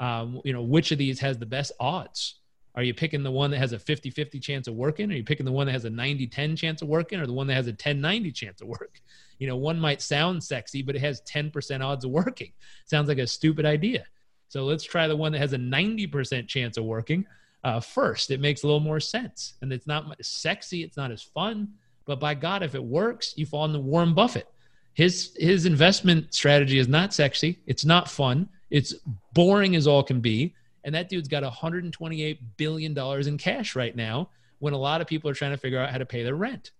Um, 0.00 0.40
you 0.44 0.52
know, 0.52 0.62
which 0.62 0.90
of 0.90 0.98
these 0.98 1.20
has 1.20 1.38
the 1.38 1.46
best 1.46 1.72
odds? 1.78 2.40
Are 2.76 2.82
you 2.82 2.92
picking 2.92 3.22
the 3.22 3.30
one 3.30 3.50
that 3.52 3.58
has 3.58 3.72
a 3.72 3.78
50 3.78 4.10
50 4.10 4.40
chance 4.40 4.66
of 4.66 4.74
working? 4.74 5.10
Are 5.10 5.14
you 5.14 5.24
picking 5.24 5.46
the 5.46 5.52
one 5.52 5.66
that 5.66 5.72
has 5.72 5.84
a 5.84 5.90
90 5.90 6.26
10 6.26 6.56
chance 6.56 6.82
of 6.82 6.88
working 6.88 7.20
or 7.20 7.26
the 7.26 7.32
one 7.32 7.46
that 7.46 7.54
has 7.54 7.68
a 7.68 7.72
10 7.72 8.00
90 8.00 8.32
chance 8.32 8.60
of 8.60 8.68
work? 8.68 9.00
You 9.40 9.48
know, 9.48 9.56
one 9.56 9.80
might 9.80 10.00
sound 10.00 10.44
sexy, 10.44 10.80
but 10.80 10.94
it 10.94 11.00
has 11.00 11.20
10% 11.22 11.84
odds 11.84 12.04
of 12.04 12.12
working. 12.12 12.52
Sounds 12.84 13.08
like 13.08 13.18
a 13.18 13.26
stupid 13.26 13.66
idea. 13.66 14.04
So 14.46 14.64
let's 14.64 14.84
try 14.84 15.08
the 15.08 15.16
one 15.16 15.32
that 15.32 15.40
has 15.40 15.54
a 15.54 15.58
90% 15.58 16.46
chance 16.46 16.76
of 16.76 16.84
working 16.84 17.26
uh, 17.64 17.80
first. 17.80 18.30
It 18.30 18.40
makes 18.40 18.62
a 18.62 18.66
little 18.66 18.78
more 18.78 19.00
sense. 19.00 19.54
And 19.60 19.72
it's 19.72 19.88
not 19.88 20.24
sexy, 20.24 20.84
it's 20.84 20.96
not 20.96 21.10
as 21.10 21.20
fun. 21.20 21.68
But 22.04 22.20
by 22.20 22.34
God, 22.34 22.62
if 22.62 22.76
it 22.76 22.84
works, 22.84 23.34
you 23.36 23.44
fall 23.44 23.64
into 23.64 23.80
Warren 23.80 24.14
Buffett. 24.14 24.46
His, 24.92 25.34
his 25.36 25.66
investment 25.66 26.32
strategy 26.32 26.78
is 26.78 26.86
not 26.86 27.12
sexy, 27.12 27.58
it's 27.66 27.84
not 27.84 28.08
fun, 28.08 28.48
it's 28.70 28.94
boring 29.32 29.74
as 29.74 29.88
all 29.88 30.04
can 30.04 30.20
be. 30.20 30.54
And 30.84 30.94
that 30.94 31.08
dude's 31.08 31.28
got 31.28 31.42
$128 31.42 32.38
billion 32.56 32.98
in 33.26 33.38
cash 33.38 33.74
right 33.74 33.96
now 33.96 34.30
when 34.58 34.74
a 34.74 34.78
lot 34.78 35.00
of 35.00 35.06
people 35.06 35.30
are 35.30 35.34
trying 35.34 35.52
to 35.52 35.56
figure 35.56 35.80
out 35.80 35.90
how 35.90 35.98
to 35.98 36.06
pay 36.06 36.22
their 36.22 36.34
rent. 36.34 36.72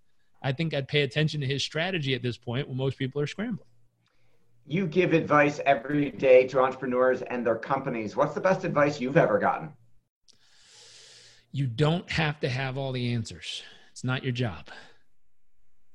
I 0.43 0.53
think 0.53 0.75
I'd 0.75 0.89
pay 0.89 1.03
attention 1.03 1.41
to 1.41 1.47
his 1.47 1.63
strategy 1.63 2.15
at 2.15 2.23
this 2.23 2.37
point 2.37 2.69
when 2.69 2.77
most 2.77 2.99
people 2.99 3.21
are 3.21 3.27
scrambling 3.27 3.67
you 4.67 4.87
give 4.87 5.13
advice 5.13 5.61
every 5.67 6.11
day 6.11 6.47
to 6.49 6.61
entrepreneurs 6.61 7.23
and 7.23 7.47
their 7.47 7.57
companies. 7.57 8.17
What's 8.17 8.35
the 8.35 8.41
best 8.41 8.65
advice 8.65 9.01
you've 9.01 9.17
ever 9.17 9.39
gotten? 9.39 9.73
You 11.53 11.67
don't 11.67 12.11
have 12.11 12.41
to 12.41 12.49
have 12.49 12.79
all 12.79 12.93
the 12.93 13.13
answers. 13.13 13.63
It's 13.93 14.05
not 14.05 14.23
your 14.23 14.33
job. 14.33 14.69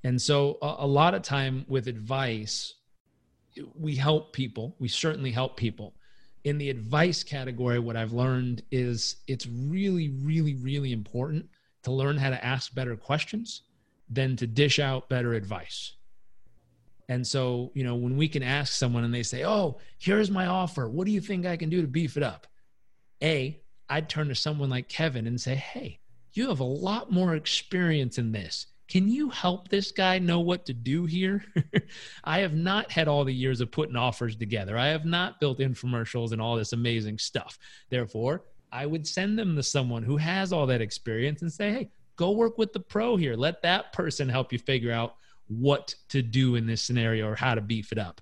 And 0.04 0.22
so 0.22 0.58
a, 0.62 0.76
a 0.80 0.88
lot 0.88 1.16
of 1.16 1.24
time 1.24 1.66
with 1.68 1.88
advice, 1.88 2.76
we 3.76 3.96
help 3.96 4.32
people. 4.34 4.76
We 4.80 4.88
certainly 4.88 5.32
help 5.32 5.58
people. 5.58 5.96
In 6.50 6.58
the 6.58 6.72
advice 6.72 7.24
category, 7.24 7.78
what 7.78 7.96
I've 7.96 8.12
learned 8.12 8.64
is 8.72 9.18
it's 9.28 9.46
really, 9.46 10.10
really, 10.10 10.56
really 10.56 10.94
important 10.94 11.48
to 11.84 11.92
learn 11.92 12.18
how 12.18 12.32
to 12.32 12.44
ask 12.44 12.74
better 12.74 12.96
questions 12.96 13.62
than 14.10 14.36
to 14.38 14.48
dish 14.48 14.80
out 14.80 15.10
better 15.10 15.36
advice. 15.36 15.94
And 17.08 17.26
so, 17.26 17.72
you 17.76 17.84
know, 17.84 17.94
when 17.94 18.18
we 18.18 18.28
can 18.28 18.42
ask 18.42 18.74
someone 18.74 19.04
and 19.04 19.14
they 19.14 19.22
say, 19.22 19.46
Oh, 19.46 19.78
here's 20.00 20.32
my 20.32 20.48
offer. 20.48 20.90
What 20.90 21.06
do 21.06 21.12
you 21.12 21.22
think 21.22 21.46
I 21.46 21.56
can 21.56 21.70
do 21.70 21.84
to 21.84 21.88
beef 21.88 22.18
it 22.18 22.24
up? 22.24 22.48
A, 23.22 23.62
I'd 23.88 24.10
turn 24.10 24.28
to 24.30 24.36
someone 24.36 24.72
like 24.72 24.90
Kevin 24.90 25.28
and 25.28 25.40
say, 25.40 25.54
Hey, 25.54 26.00
you 26.34 26.50
have 26.50 26.62
a 26.62 26.64
lot 26.64 27.12
more 27.12 27.36
experience 27.36 28.18
in 28.18 28.32
this. 28.32 28.66
Can 28.90 29.08
you 29.08 29.30
help 29.30 29.70
this 29.70 29.92
guy 29.92 30.18
know 30.18 30.40
what 30.40 30.66
to 30.66 30.74
do 30.74 31.06
here? 31.06 31.46
I 32.24 32.40
have 32.40 32.56
not 32.56 32.92
had 32.92 33.08
all 33.08 33.24
the 33.24 33.34
years 33.34 33.62
of 33.62 33.72
putting 33.72 33.96
offers 33.96 34.36
together. 34.36 34.78
I 34.78 34.88
have 34.88 35.06
not 35.06 35.40
built 35.40 35.60
infomercials 35.60 36.32
and 36.32 36.42
all 36.42 36.56
this 36.56 36.74
amazing 36.74 37.20
stuff. 37.20 37.60
Therefore, 37.90 38.46
I 38.72 38.88
would 38.88 39.08
send 39.08 39.38
them 39.38 39.56
to 39.56 39.64
someone 39.64 40.02
who 40.02 40.18
has 40.18 40.52
all 40.52 40.66
that 40.68 40.82
experience 40.82 41.44
and 41.44 41.54
say, 41.54 41.72
Hey, 41.72 41.90
go 42.16 42.32
work 42.32 42.58
with 42.58 42.74
the 42.74 42.80
pro 42.80 43.16
here. 43.16 43.36
Let 43.36 43.62
that 43.62 43.94
person 43.94 44.28
help 44.28 44.52
you 44.52 44.58
figure 44.58 44.92
out 44.92 45.16
what 45.48 45.94
to 46.10 46.24
do 46.24 46.56
in 46.56 46.66
this 46.66 46.82
scenario 46.82 47.28
or 47.28 47.36
how 47.36 47.54
to 47.54 47.62
beef 47.62 47.92
it 47.92 48.00
up. 48.00 48.22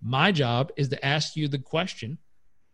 My 0.00 0.30
job 0.30 0.70
is 0.76 0.88
to 0.90 1.04
ask 1.04 1.34
you 1.34 1.48
the 1.48 1.58
question 1.58 2.18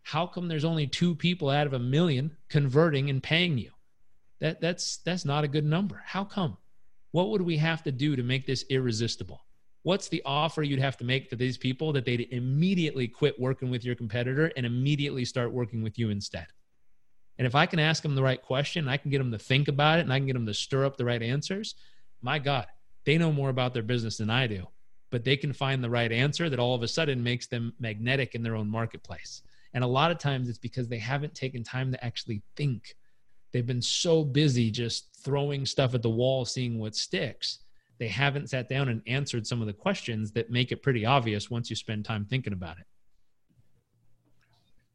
how 0.03 0.27
come 0.27 0.47
there's 0.47 0.65
only 0.65 0.87
two 0.87 1.15
people 1.15 1.49
out 1.49 1.67
of 1.67 1.73
a 1.73 1.79
million 1.79 2.35
converting 2.49 3.09
and 3.09 3.21
paying 3.21 3.57
you? 3.57 3.71
That, 4.39 4.59
that's, 4.59 4.97
that's 4.97 5.25
not 5.25 5.43
a 5.43 5.47
good 5.47 5.65
number. 5.65 6.01
How 6.05 6.23
come? 6.23 6.57
What 7.11 7.29
would 7.29 7.41
we 7.41 7.57
have 7.57 7.83
to 7.83 7.91
do 7.91 8.15
to 8.15 8.23
make 8.23 8.45
this 8.45 8.65
irresistible? 8.69 9.45
What's 9.83 10.09
the 10.09 10.21
offer 10.25 10.61
you'd 10.63 10.79
have 10.79 10.97
to 10.97 11.03
make 11.03 11.29
to 11.29 11.35
these 11.35 11.57
people 11.57 11.91
that 11.93 12.05
they'd 12.05 12.27
immediately 12.31 13.07
quit 13.07 13.39
working 13.39 13.69
with 13.69 13.83
your 13.83 13.95
competitor 13.95 14.51
and 14.55 14.65
immediately 14.65 15.25
start 15.25 15.51
working 15.51 15.81
with 15.81 15.97
you 15.97 16.09
instead? 16.09 16.47
And 17.37 17.47
if 17.47 17.55
I 17.55 17.65
can 17.65 17.79
ask 17.79 18.03
them 18.03 18.13
the 18.13 18.21
right 18.21 18.41
question, 18.41 18.87
I 18.87 18.97
can 18.97 19.09
get 19.09 19.17
them 19.17 19.31
to 19.31 19.39
think 19.39 19.67
about 19.67 19.97
it 19.97 20.03
and 20.03 20.13
I 20.13 20.19
can 20.19 20.27
get 20.27 20.33
them 20.33 20.45
to 20.45 20.53
stir 20.53 20.85
up 20.85 20.97
the 20.97 21.05
right 21.05 21.21
answers. 21.21 21.75
My 22.21 22.37
God, 22.37 22.67
they 23.05 23.17
know 23.17 23.31
more 23.31 23.49
about 23.49 23.73
their 23.73 23.81
business 23.83 24.17
than 24.17 24.29
I 24.29 24.45
do, 24.45 24.67
but 25.09 25.23
they 25.23 25.35
can 25.35 25.51
find 25.51 25.83
the 25.83 25.89
right 25.89 26.11
answer 26.11 26.49
that 26.49 26.59
all 26.59 26.75
of 26.75 26.83
a 26.83 26.87
sudden 26.87 27.23
makes 27.23 27.47
them 27.47 27.73
magnetic 27.79 28.35
in 28.35 28.43
their 28.43 28.55
own 28.55 28.69
marketplace. 28.69 29.41
And 29.73 29.83
a 29.83 29.87
lot 29.87 30.11
of 30.11 30.19
times 30.19 30.49
it's 30.49 30.59
because 30.59 30.87
they 30.87 30.99
haven't 30.99 31.33
taken 31.33 31.63
time 31.63 31.91
to 31.91 32.03
actually 32.05 32.43
think. 32.55 32.95
They've 33.51 33.65
been 33.65 33.81
so 33.81 34.23
busy 34.23 34.71
just 34.71 35.09
throwing 35.23 35.65
stuff 35.65 35.93
at 35.93 36.01
the 36.01 36.09
wall, 36.09 36.45
seeing 36.45 36.79
what 36.79 36.95
sticks. 36.95 37.59
They 37.99 38.07
haven't 38.07 38.49
sat 38.49 38.67
down 38.67 38.89
and 38.89 39.01
answered 39.05 39.45
some 39.45 39.61
of 39.61 39.67
the 39.67 39.73
questions 39.73 40.31
that 40.31 40.49
make 40.49 40.71
it 40.71 40.81
pretty 40.81 41.05
obvious 41.05 41.51
once 41.51 41.69
you 41.69 41.75
spend 41.75 42.03
time 42.03 42.25
thinking 42.25 42.53
about 42.53 42.79
it. 42.79 42.85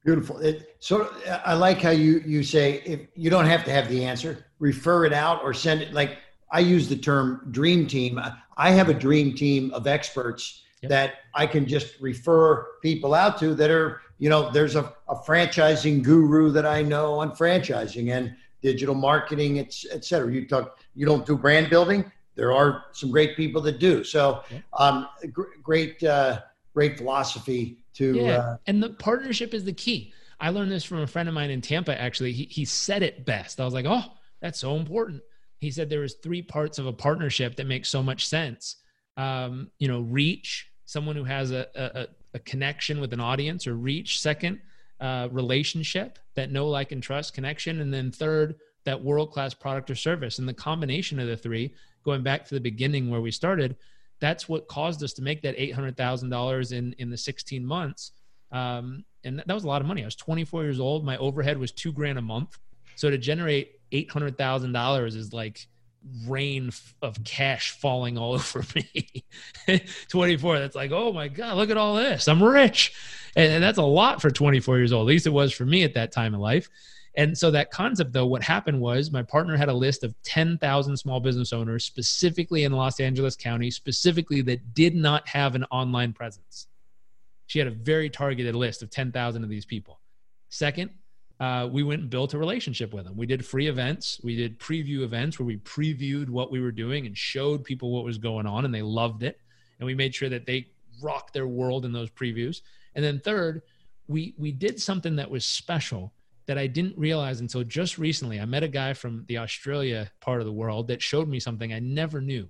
Beautiful. 0.05 0.39
It, 0.39 0.77
so 0.79 1.13
I 1.45 1.55
like 1.55 1.81
how 1.81 1.91
you 1.91 2.23
you 2.25 2.45
say 2.45 2.83
if 2.85 3.01
you 3.15 3.29
don't 3.29 3.47
have 3.47 3.65
to 3.65 3.73
have 3.73 3.89
the 3.89 4.05
answer, 4.05 4.47
refer 4.61 5.05
it 5.05 5.13
out 5.13 5.43
or 5.43 5.53
send 5.53 5.83
it. 5.83 5.93
Like 5.93 6.19
I 6.53 6.61
use 6.61 6.89
the 6.89 6.97
term 6.97 7.49
dream 7.51 7.87
team. 7.87 8.21
I 8.57 8.71
have 8.71 8.89
a 8.89 8.95
dream 8.95 9.35
team 9.35 9.73
of 9.73 9.87
experts 9.89 10.63
yep. 10.83 10.91
that 10.91 11.15
I 11.35 11.47
can 11.47 11.67
just 11.67 12.01
refer 12.01 12.67
people 12.83 13.15
out 13.15 13.39
to 13.41 13.55
that 13.57 13.71
are 13.71 14.01
you 14.19 14.31
know 14.31 14.51
there's 14.51 14.77
a, 14.77 14.93
a 15.09 15.17
franchising 15.17 16.03
guru 16.03 16.51
that 16.53 16.67
I 16.67 16.83
know 16.83 17.15
on 17.21 17.33
franchising 17.33 18.13
and 18.13 18.35
digital 18.71 18.97
marketing, 19.09 19.53
et, 19.63 19.71
et 19.97 20.03
cetera. 20.05 20.29
You 20.35 20.41
talk. 20.55 20.65
You 20.99 21.07
don't 21.11 21.25
do 21.31 21.37
brand 21.37 21.67
building. 21.75 22.01
There 22.35 22.53
are 22.61 22.71
some 22.93 23.11
great 23.17 23.33
people 23.41 23.61
that 23.63 23.79
do. 23.89 24.05
So 24.05 24.23
um, 24.85 24.97
gr- 25.37 25.57
great 25.63 26.03
uh, 26.03 26.41
great 26.75 26.99
philosophy 26.99 27.63
to 27.99 28.05
yeah. 28.15 28.39
Uh, 28.39 28.57
and 28.69 28.83
the 28.83 28.91
partnership 28.91 29.55
is 29.55 29.65
the 29.65 29.73
key. 29.85 30.13
I 30.39 30.51
learned 30.51 30.71
this 30.71 30.85
from 30.85 31.01
a 31.01 31.07
friend 31.07 31.29
of 31.29 31.35
mine 31.35 31.51
in 31.57 31.61
Tampa. 31.61 31.95
Actually, 32.07 32.33
he 32.33 32.45
he 32.59 32.65
said 32.65 33.03
it 33.03 33.25
best. 33.25 33.61
I 33.61 33.65
was 33.65 33.75
like, 33.75 33.87
oh, 33.89 34.05
that's 34.43 34.61
so 34.61 34.77
important. 34.77 35.23
He 35.59 35.71
said 35.71 35.89
there 35.89 36.01
was 36.01 36.15
three 36.15 36.43
parts 36.43 36.79
of 36.79 36.87
a 36.87 36.93
partnership 36.93 37.57
that 37.57 37.67
make 37.67 37.87
so 37.87 38.03
much 38.03 38.27
sense. 38.27 38.77
Um, 39.17 39.71
you 39.79 39.89
know, 39.89 40.01
reach 40.01 40.69
someone 40.85 41.17
who 41.17 41.25
has 41.25 41.51
a, 41.51 41.67
a, 41.75 42.07
a 42.35 42.39
connection 42.41 43.01
with 43.01 43.13
an 43.13 43.21
audience, 43.21 43.67
or 43.67 43.75
reach. 43.75 44.21
Second, 44.21 44.61
uh, 45.01 45.29
relationship 45.31 46.19
that 46.35 46.51
know, 46.51 46.69
like, 46.69 46.93
and 46.93 47.03
trust 47.03 47.35
connection, 47.35 47.81
and 47.81 47.93
then 47.93 48.11
third, 48.11 48.57
that 48.85 49.03
world 49.03 49.33
class 49.33 49.55
product 49.55 49.91
or 49.91 49.95
service. 49.95 50.39
And 50.39 50.49
the 50.49 50.55
combination 50.55 51.19
of 51.19 51.27
the 51.27 51.37
three, 51.37 51.75
going 52.05 52.23
back 52.23 52.45
to 52.47 52.55
the 52.55 52.61
beginning 52.61 53.11
where 53.11 53.21
we 53.21 53.31
started, 53.31 53.77
that's 54.21 54.49
what 54.49 54.69
caused 54.69 55.03
us 55.03 55.13
to 55.15 55.23
make 55.23 55.43
that 55.43 55.55
eight 55.59 55.75
hundred 55.75 55.97
thousand 55.97 56.31
dollars 56.31 56.73
in 56.73 56.95
in 56.95 57.11
the 57.11 57.17
sixteen 57.17 57.65
months. 57.65 58.13
Um, 58.53 59.05
and 59.25 59.43
that 59.45 59.53
was 59.53 59.65
a 59.65 59.69
lot 59.69 59.83
of 59.83 59.89
money. 59.89 60.03
I 60.03 60.05
was 60.05 60.15
24 60.15 60.63
years 60.63 60.79
old. 60.79 61.05
My 61.05 61.17
overhead 61.17 61.59
was 61.59 61.73
two 61.73 61.93
grand 61.93 62.17
a 62.17 62.23
month. 62.23 62.59
So 62.95 63.11
to 63.11 63.19
generate 63.19 63.81
eight 63.93 64.11
hundred 64.11 64.39
thousand 64.39 64.73
dollars 64.73 65.17
is 65.17 65.33
like 65.33 65.67
rain 66.27 66.71
of 67.03 67.23
cash 67.25 67.73
falling 67.73 68.19
all 68.19 68.35
over 68.35 68.65
me. 68.75 69.25
24. 70.09 70.59
That's 70.59 70.77
like, 70.77 70.93
oh 70.93 71.13
my 71.13 71.29
god, 71.29 71.57
look 71.57 71.71
at 71.71 71.77
all 71.77 71.97
this. 71.97 72.29
I'm 72.29 72.43
rich, 72.43 72.95
and, 73.35 73.53
and 73.55 73.63
that's 73.63 73.79
a 73.79 73.83
lot 73.83 74.21
for 74.21 74.31
24 74.31 74.79
years 74.79 74.93
old. 74.93 75.07
At 75.07 75.13
least 75.13 75.27
it 75.27 75.31
was 75.31 75.53
for 75.53 75.67
me 75.67 75.85
at 75.85 75.95
that 75.95 76.13
time 76.13 76.35
in 76.35 76.41
life. 76.41 76.69
And 77.17 77.37
so 77.37 77.51
that 77.51 77.71
concept, 77.71 78.13
though, 78.13 78.27
what 78.27 78.43
happened 78.43 78.79
was 78.79 79.11
my 79.11 79.23
partner 79.23 79.57
had 79.57 79.71
a 79.71 79.75
list 79.75 80.05
of 80.05 80.15
10,000 80.23 80.97
small 80.99 81.19
business 81.19 81.53
owners, 81.53 81.85
specifically 81.85 82.65
in 82.65 82.73
Los 82.73 83.01
Angeles 83.01 83.37
County, 83.37 83.71
specifically 83.71 84.43
that 84.43 84.75
did 84.75 84.95
not 84.95 85.27
have 85.27 85.55
an 85.55 85.65
online 85.65 86.13
presence. 86.13 86.67
She 87.47 87.59
had 87.59 87.69
a 87.69 87.73
very 87.73 88.11
targeted 88.11 88.55
list 88.55 88.83
of 88.83 88.91
10,000 88.91 89.43
of 89.43 89.49
these 89.49 89.65
people. 89.65 90.01
Second, 90.51 90.91
uh, 91.39 91.69
we 91.71 91.83
went 91.83 92.01
and 92.01 92.11
built 92.11 92.35
a 92.35 92.39
relationship 92.39 92.95
with 92.95 93.05
them. 93.05 93.17
We 93.17 93.27
did 93.27 93.45
free 93.45 93.67
events. 93.67 94.21
We 94.23 94.37
did 94.37 94.59
preview 94.59 95.03
events 95.03 95.39
where 95.39 95.47
we 95.47 95.59
previewed 95.59 96.31
what 96.31 96.51
we 96.51 96.61
were 96.61 96.73
doing 96.73 97.07
and 97.07 97.17
showed 97.17 97.63
people 97.63 97.91
what 97.91 98.05
was 98.05 98.19
going 98.19 98.47
on, 98.47 98.65
and 98.65 98.75
they 98.75 98.83
loved 98.83 99.23
it. 99.23 99.39
And 99.79 99.87
we 99.87 99.95
made 99.95 100.15
sure 100.15 100.31
that 100.31 100.47
they 100.47 100.69
rocked 101.03 101.35
their 101.35 101.47
world 101.47 101.85
in 101.85 101.93
those 101.93 102.11
previews. 102.11 102.63
And 102.95 103.05
then 103.05 103.21
third, 103.21 103.63
we 104.09 104.35
we 104.39 104.51
did 104.53 104.81
something 104.81 105.17
that 105.17 105.31
was 105.31 105.45
special 105.45 106.15
that 106.47 106.57
I 106.57 106.67
didn't 106.69 106.97
realize 106.97 107.41
until 107.41 107.65
just 107.65 107.99
recently. 107.99 108.41
I 108.41 108.45
met 108.45 108.63
a 108.63 108.69
guy 108.69 108.95
from 108.95 109.25
the 109.29 109.39
Australia 109.39 110.11
part 110.21 110.41
of 110.41 110.47
the 110.47 110.53
world 110.53 110.89
that 110.89 111.03
showed 111.03 111.29
me 111.29 111.41
something 111.41 111.73
I 111.73 111.81
never 111.81 112.21
knew. 112.21 112.49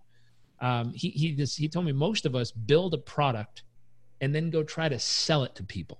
Um, 0.60 0.92
he 0.94 1.10
he 1.10 1.32
just 1.32 1.58
he 1.58 1.68
told 1.68 1.86
me 1.86 1.92
most 1.92 2.24
of 2.24 2.36
us 2.36 2.52
build 2.52 2.94
a 2.94 2.98
product 2.98 3.64
and 4.20 4.34
then 4.34 4.50
go 4.50 4.62
try 4.62 4.88
to 4.88 4.98
sell 4.98 5.42
it 5.42 5.54
to 5.56 5.64
people. 5.64 5.98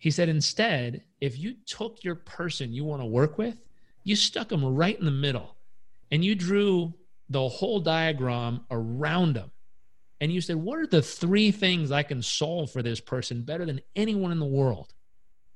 He 0.00 0.10
said 0.10 0.30
instead, 0.30 1.04
if 1.20 1.38
you 1.38 1.54
took 1.66 2.02
your 2.02 2.14
person 2.14 2.72
you 2.72 2.84
want 2.84 3.02
to 3.02 3.06
work 3.06 3.36
with, 3.36 3.68
you 4.02 4.16
stuck 4.16 4.48
them 4.48 4.64
right 4.64 4.98
in 4.98 5.04
the 5.04 5.10
middle, 5.10 5.56
and 6.10 6.24
you 6.24 6.34
drew 6.34 6.94
the 7.28 7.46
whole 7.46 7.80
diagram 7.80 8.64
around 8.70 9.34
them. 9.34 9.50
And 10.22 10.32
you 10.32 10.40
said, 10.40 10.56
What 10.56 10.78
are 10.78 10.86
the 10.86 11.02
three 11.02 11.50
things 11.50 11.92
I 11.92 12.02
can 12.02 12.22
solve 12.22 12.72
for 12.72 12.82
this 12.82 12.98
person 12.98 13.42
better 13.42 13.66
than 13.66 13.82
anyone 13.94 14.32
in 14.32 14.40
the 14.40 14.46
world? 14.46 14.94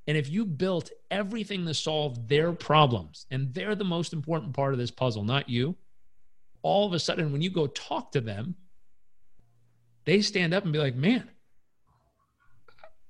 And 0.07 0.17
if 0.19 0.29
you 0.29 0.45
built 0.45 0.91
everything 1.11 1.65
to 1.65 1.73
solve 1.73 2.29
their 2.29 2.53
problems, 2.53 3.25
and 3.31 3.53
they're 3.55 3.75
the 3.75 3.83
most 3.83 4.13
important 4.13 4.53
part 4.53 4.75
of 4.75 4.79
this 4.79 4.91
puzzle, 4.91 5.25
not 5.25 5.49
you, 5.49 5.75
all 6.61 6.87
of 6.87 6.93
a 6.93 6.99
sudden, 6.99 7.33
when 7.33 7.41
you 7.41 7.49
go 7.49 7.67
talk 7.67 8.13
to 8.13 8.21
them, 8.21 8.57
they 10.05 10.21
stand 10.21 10.53
up 10.53 10.65
and 10.65 10.73
be 10.73 10.79
like, 10.79 10.95
man, 10.95 11.31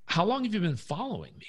how 0.05 0.25
long 0.25 0.43
have 0.43 0.53
you 0.53 0.59
been 0.59 0.75
following 0.75 1.33
me? 1.37 1.47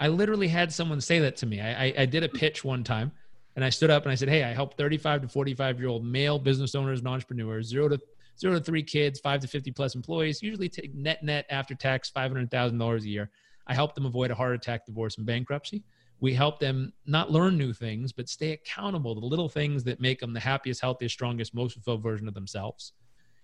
I 0.00 0.08
literally 0.08 0.48
had 0.48 0.72
someone 0.72 1.00
say 1.00 1.18
that 1.20 1.36
to 1.38 1.46
me. 1.46 1.60
I, 1.60 1.86
I, 1.86 1.94
I 1.98 2.06
did 2.06 2.22
a 2.22 2.28
pitch 2.28 2.64
one 2.64 2.84
time 2.84 3.10
and 3.56 3.64
I 3.64 3.70
stood 3.70 3.90
up 3.90 4.04
and 4.04 4.12
I 4.12 4.14
said, 4.14 4.28
Hey, 4.28 4.44
I 4.44 4.52
help 4.52 4.76
35 4.76 5.22
to 5.22 5.28
45 5.28 5.80
year 5.80 5.88
old 5.88 6.04
male 6.04 6.38
business 6.38 6.74
owners 6.74 7.00
and 7.00 7.08
entrepreneurs, 7.08 7.66
zero 7.68 7.88
to 7.88 7.98
zero 8.38 8.54
to 8.54 8.60
three 8.60 8.84
kids, 8.84 9.18
five 9.18 9.40
to 9.40 9.48
50 9.48 9.72
plus 9.72 9.94
employees, 9.96 10.42
usually 10.42 10.68
take 10.68 10.94
net 10.94 11.22
net 11.24 11.46
after 11.50 11.74
tax 11.74 12.10
$500,000 12.14 13.00
a 13.00 13.08
year 13.08 13.30
I 13.68 13.74
help 13.74 13.94
them 13.94 14.06
avoid 14.06 14.30
a 14.30 14.34
heart 14.34 14.54
attack, 14.54 14.86
divorce, 14.86 15.18
and 15.18 15.26
bankruptcy. 15.26 15.84
We 16.20 16.34
help 16.34 16.58
them 16.58 16.92
not 17.06 17.30
learn 17.30 17.56
new 17.56 17.72
things, 17.72 18.12
but 18.12 18.28
stay 18.28 18.52
accountable 18.52 19.14
to 19.14 19.20
the 19.20 19.26
little 19.26 19.48
things 19.48 19.84
that 19.84 20.00
make 20.00 20.18
them 20.18 20.32
the 20.32 20.40
happiest, 20.40 20.80
healthiest, 20.80 21.14
strongest, 21.14 21.54
most 21.54 21.74
fulfilled 21.74 22.02
version 22.02 22.26
of 22.26 22.34
themselves. 22.34 22.92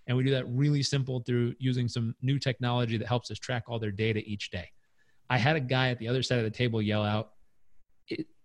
And 0.07 0.15
we 0.15 0.23
do 0.23 0.31
that 0.31 0.45
really 0.47 0.83
simple 0.83 1.19
through 1.21 1.55
using 1.57 1.87
some 1.87 2.15
new 2.21 2.37
technology 2.37 2.97
that 2.97 3.07
helps 3.07 3.31
us 3.31 3.39
track 3.39 3.63
all 3.67 3.79
their 3.79 3.91
data 3.91 4.21
each 4.25 4.51
day. 4.51 4.69
I 5.29 5.37
had 5.37 5.55
a 5.55 5.59
guy 5.59 5.89
at 5.89 5.99
the 5.99 6.07
other 6.07 6.21
side 6.21 6.37
of 6.37 6.43
the 6.43 6.51
table 6.51 6.81
yell 6.81 7.03
out, 7.03 7.31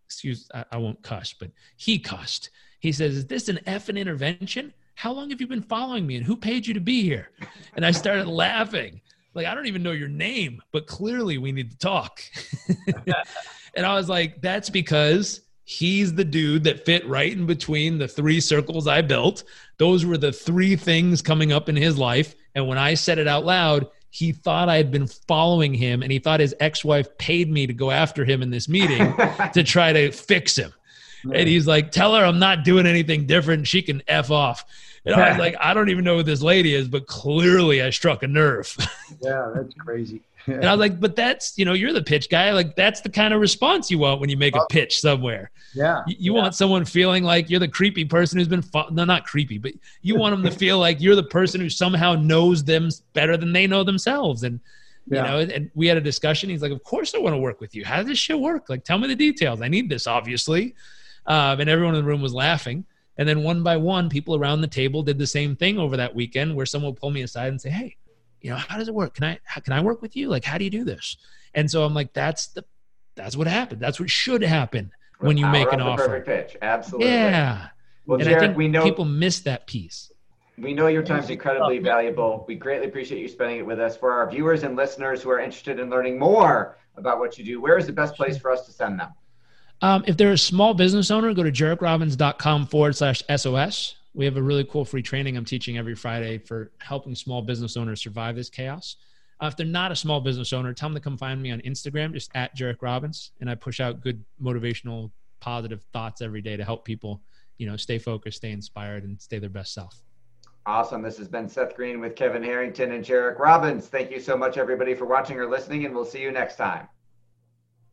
excuse, 0.07 0.49
I, 0.55 0.65
I 0.73 0.77
won't 0.79 1.03
cuss, 1.03 1.35
but 1.39 1.51
he 1.77 1.99
cussed. 1.99 2.51
He 2.81 2.93
says, 2.93 3.17
Is 3.17 3.27
this 3.27 3.49
an 3.49 3.61
effing 3.67 3.99
intervention? 3.99 4.73
How 4.95 5.13
long 5.13 5.31
have 5.31 5.41
you 5.41 5.47
been 5.47 5.63
following 5.63 6.07
me 6.07 6.17
and 6.17 6.25
who 6.25 6.37
paid 6.37 6.67
you 6.67 6.75
to 6.75 6.81
be 6.81 7.03
here? 7.03 7.31
And 7.75 7.85
I 7.85 7.91
started 7.91 8.27
laughing 8.29 9.01
like 9.35 9.47
i 9.47 9.55
don't 9.55 9.67
even 9.67 9.83
know 9.83 9.93
your 9.93 10.09
name 10.09 10.61
but 10.73 10.87
clearly 10.87 11.39
we 11.39 11.53
need 11.53 11.71
to 11.71 11.79
talk 11.79 12.21
and 13.77 13.87
i 13.87 13.95
was 13.95 14.09
like 14.09 14.41
that's 14.41 14.71
because 14.71 15.43
he's 15.71 16.13
the 16.15 16.25
dude 16.25 16.65
that 16.65 16.85
fit 16.85 17.07
right 17.07 17.33
in 17.33 17.47
between 17.47 17.97
the 17.97 18.09
three 18.09 18.41
circles 18.41 18.89
i 18.89 19.01
built. 19.01 19.45
Those 19.79 20.05
were 20.05 20.19
the 20.19 20.33
three 20.33 20.75
things 20.75 21.23
coming 21.23 21.53
up 21.53 21.69
in 21.69 21.77
his 21.77 21.97
life. 21.97 22.35
And 22.57 22.67
when 22.67 22.77
i 22.77 22.95
said 22.95 23.19
it 23.19 23.29
out 23.29 23.45
loud 23.45 23.87
he 24.13 24.33
thought 24.33 24.69
i 24.69 24.77
had 24.77 24.91
been 24.91 25.07
following 25.07 25.73
him 25.73 26.03
and 26.03 26.11
he 26.11 26.19
thought 26.19 26.41
his 26.41 26.53
ex-wife 26.59 27.17
paid 27.19 27.49
me 27.49 27.69
to 27.69 27.73
go 27.73 27.93
after 27.93 28.25
him 28.25 28.43
in 28.43 28.51
this 28.51 28.69
meeting 28.69 29.15
to 29.55 29.63
try 29.63 29.93
to 29.93 30.11
fix 30.11 30.59
him. 30.59 30.73
And 31.33 31.49
he's 31.49 31.69
like 31.69 31.93
tell 31.93 32.17
her 32.17 32.25
i'm 32.25 32.41
not 32.41 32.65
doing 32.65 32.87
anything 32.87 33.27
different. 33.27 33.69
She 33.69 33.81
can 33.81 34.03
f 34.09 34.33
off. 34.33 34.65
And 35.05 35.15
I 35.15 35.31
was 35.31 35.39
like, 35.47 35.55
I 35.61 35.73
don't 35.73 35.89
even 35.89 36.03
know 36.03 36.17
who 36.17 36.25
this 36.25 36.43
lady 36.43 36.75
is, 36.75 36.89
but 36.89 37.07
clearly 37.07 37.81
I 37.81 37.91
struck 37.91 38.25
a 38.25 38.27
nerve. 38.27 38.77
yeah, 39.23 39.53
that's 39.55 39.75
crazy. 39.75 40.21
And 40.47 40.65
I 40.65 40.73
was 40.73 40.81
like, 40.81 41.01
but 41.01 41.17
that's, 41.17 41.57
you 41.59 41.65
know, 41.65 41.73
you're 41.73 41.93
the 41.93 42.03
pitch 42.03 42.29
guy. 42.31 42.53
Like, 42.53 42.77
that's 42.77 43.01
the 43.01 43.09
kind 43.09 43.35
of 43.35 43.41
response 43.41 43.91
you 43.91 43.99
want 43.99 44.21
when 44.21 44.31
you 44.31 44.37
make 44.37 44.57
a 44.57 44.65
pitch 44.71 45.01
somewhere. 45.01 45.51
Yeah. 45.75 46.03
You, 46.07 46.17
you 46.19 46.35
yeah. 46.35 46.43
want 46.43 46.55
someone 46.55 46.85
feeling 46.85 47.25
like 47.25 47.51
you're 47.51 47.61
the 47.61 47.69
creepy 47.69 48.05
person 48.05 48.39
who's 48.39 48.49
been, 48.49 48.63
fo- 48.63 48.89
no, 48.91 49.05
not 49.05 49.25
creepy, 49.25 49.59
but 49.59 49.73
you 50.03 50.17
want 50.17 50.35
them 50.35 50.43
to 50.51 50.57
feel 50.57 50.79
like 50.79 51.01
you're 51.01 51.17
the 51.17 51.23
person 51.23 51.61
who 51.61 51.69
somehow 51.69 52.15
knows 52.15 52.65
them 52.65 52.89
better 53.13 53.37
than 53.37 53.53
they 53.53 53.67
know 53.67 53.85
themselves. 53.85 54.43
And, 54.43 54.61
yeah. 55.07 55.39
you 55.39 55.47
know, 55.47 55.55
and 55.55 55.71
we 55.75 55.87
had 55.87 55.97
a 55.97 56.03
discussion. 56.03 56.51
He's 56.51 56.63
like, 56.63 56.73
of 56.73 56.83
course 56.85 57.15
I 57.15 57.19
want 57.19 57.35
to 57.35 57.39
work 57.39 57.61
with 57.61 57.75
you. 57.75 57.85
How 57.85 57.97
does 57.99 58.07
this 58.07 58.19
shit 58.19 58.39
work? 58.39 58.69
Like, 58.69 58.85
tell 58.85 58.99
me 58.99 59.09
the 59.09 59.17
details. 59.17 59.63
I 59.63 59.69
need 59.69 59.89
this, 59.89 60.07
obviously. 60.07 60.75
Um, 61.27 61.61
and 61.61 61.69
everyone 61.71 61.95
in 61.95 62.03
the 62.03 62.09
room 62.09 62.23
was 62.23 62.35
laughing. 62.35 62.85
And 63.19 63.29
then 63.29 63.43
one 63.43 63.63
by 63.63 63.77
one, 63.77 64.09
people 64.09 64.35
around 64.35 64.63
the 64.63 64.67
table 64.67 65.03
did 65.03 65.19
the 65.19 65.27
same 65.27 65.55
thing 65.55 65.79
over 65.79 65.97
that 65.99 66.15
weekend 66.15 66.57
where 66.57 66.65
someone 66.65 66.93
would 66.93 67.01
pull 67.01 67.11
me 67.11 67.23
aside 67.23 67.49
and 67.49 67.61
say, 67.61 67.69
Hey, 67.69 67.97
you 68.41 68.51
know, 68.51 68.57
how 68.57 68.79
does 68.79 68.89
it 68.89 68.95
work? 68.95 69.15
Can 69.15 69.25
I, 69.25 69.39
how, 69.45 69.61
can 69.61 69.73
I 69.73 69.81
work 69.81 70.03
with 70.03 70.17
you? 70.17 70.29
Like, 70.29 70.45
how 70.45 70.59
do 70.59 70.65
you 70.65 70.71
do 70.71 70.85
this? 70.85 71.17
And 71.55 71.71
so 71.71 71.85
I'm 71.85 71.95
like, 71.95 72.13
that's 72.13 72.49
the, 72.49 72.65
that's 73.17 73.37
what 73.37 73.47
happened. 73.47 73.81
That's 73.81 74.01
what 74.01 74.11
should 74.11 74.43
happen 74.43 74.93
when 75.19 75.37
you 75.37 75.47
make 75.47 75.73
an 75.73 75.81
offer. 75.81 76.07
Perfect 76.07 76.27
pitch. 76.27 76.57
Absolutely. 76.63 77.09
Yeah. 77.09 77.69
Well, 78.07 78.19
and 78.19 78.25
Jared, 78.25 78.43
I 78.43 78.47
think 78.47 78.57
we 78.57 78.69
know 78.69 78.83
people 78.83 79.05
miss 79.05 79.41
that 79.41 79.67
piece. 79.67 80.13
We 80.59 80.75
know 80.75 80.89
your 80.89 81.03
time 81.03 81.23
is 81.23 81.31
incredibly 81.31 81.79
valuable. 81.79 82.45
We 82.47 82.55
greatly 82.55 82.87
appreciate 82.87 83.21
you 83.21 83.29
spending 83.29 83.59
it 83.59 83.67
with 83.67 83.81
us. 83.81 83.97
For 83.97 84.13
our 84.13 84.29
viewers 84.31 84.63
and 84.63 84.77
listeners 84.77 85.23
who 85.23 85.31
are 85.31 85.41
interested 85.41 85.79
in 85.79 85.89
learning 85.89 86.19
more 86.19 86.77
about 86.97 87.19
what 87.19 87.39
you 87.39 87.45
do, 87.45 87.61
where 87.61 87.79
is 87.79 87.87
the 87.87 87.93
best 87.93 88.15
place 88.15 88.37
for 88.37 88.51
us 88.51 88.67
to 88.67 88.73
send 88.73 89.01
them? 89.01 89.09
Um, 89.83 90.05
if 90.07 90.17
they're 90.17 90.33
a 90.33 90.39
small 90.39 90.75
business 90.75 91.11
owner, 91.11 91.33
go 91.33 91.43
to 91.43 91.53
jairekrobbins.com 91.53 92.67
forward 92.67 92.95
slash 92.97 93.23
SOS. 93.35 93.95
We 94.15 94.25
have 94.25 94.37
a 94.37 94.43
really 94.43 94.65
cool 94.65 94.85
free 94.85 95.03
training 95.03 95.37
I'm 95.37 95.45
teaching 95.45 95.79
every 95.79 95.95
Friday 95.95 96.39
for 96.39 96.73
helping 96.79 97.15
small 97.15 97.43
business 97.43 97.77
owners 97.77 98.03
survive 98.03 98.37
this 98.37 98.51
chaos. 98.51 98.97
Uh, 99.43 99.47
if 99.47 99.57
they're 99.57 99.67
not 99.67 99.93
a 99.93 99.97
small 99.97 100.21
business 100.21 100.53
owner, 100.53 100.75
tell 100.75 100.89
them 100.89 100.97
to 100.97 101.01
come 101.01 101.17
find 101.17 101.41
me 101.41 101.51
on 101.51 101.61
Instagram, 101.61 102.13
just 102.13 102.31
at 102.35 102.55
Jairek 102.57 102.83
Robbins, 102.83 103.33
and 103.41 103.49
I 103.49 103.55
push 103.55 103.81
out 103.81 104.03
good 104.03 104.23
motivational, 104.43 105.11
positive 105.41 105.83
thoughts 105.93 106.21
every 106.21 106.43
day 106.43 106.57
to 106.57 106.65
help 106.65 106.85
people, 106.85 107.23
you 107.57 107.67
know, 107.67 107.77
stay 107.77 107.99
focused, 107.99 108.39
stay 108.39 108.51
inspired, 108.51 109.05
and 109.05 109.21
stay 109.21 109.39
their 109.39 109.49
best 109.49 109.73
self. 109.73 110.03
Awesome. 110.67 111.01
This 111.01 111.17
has 111.17 111.27
been 111.27 111.49
Seth 111.49 111.75
Greene 111.75 112.01
with 112.01 112.17
Kevin 112.17 112.43
Harrington 112.43 112.93
and 112.93 113.03
Jairek 113.03 113.39
Robbins. 113.39 113.87
Thank 113.87 114.11
you 114.11 114.21
so 114.21 114.37
much, 114.37 114.59
everybody, 114.59 114.95
for 114.95 115.07
watching 115.07 115.39
or 115.39 115.49
listening, 115.49 115.87
and 115.87 115.95
we'll 115.95 116.05
see 116.05 116.21
you 116.21 116.31
next 116.31 116.57
time. 116.57 116.87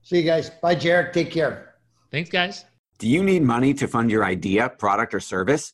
See 0.02 0.18
you 0.18 0.24
guys. 0.24 0.50
Bye, 0.50 0.76
Jairek. 0.76 1.14
Take 1.14 1.32
care. 1.32 1.76
Thanks, 2.12 2.30
guys. 2.30 2.66
Do 2.98 3.08
you 3.08 3.24
need 3.24 3.44
money 3.44 3.74
to 3.76 3.88
fund 3.88 4.12
your 4.12 4.26
idea, 4.26 4.70
product, 4.70 5.14
or 5.14 5.20
service? 5.20 5.74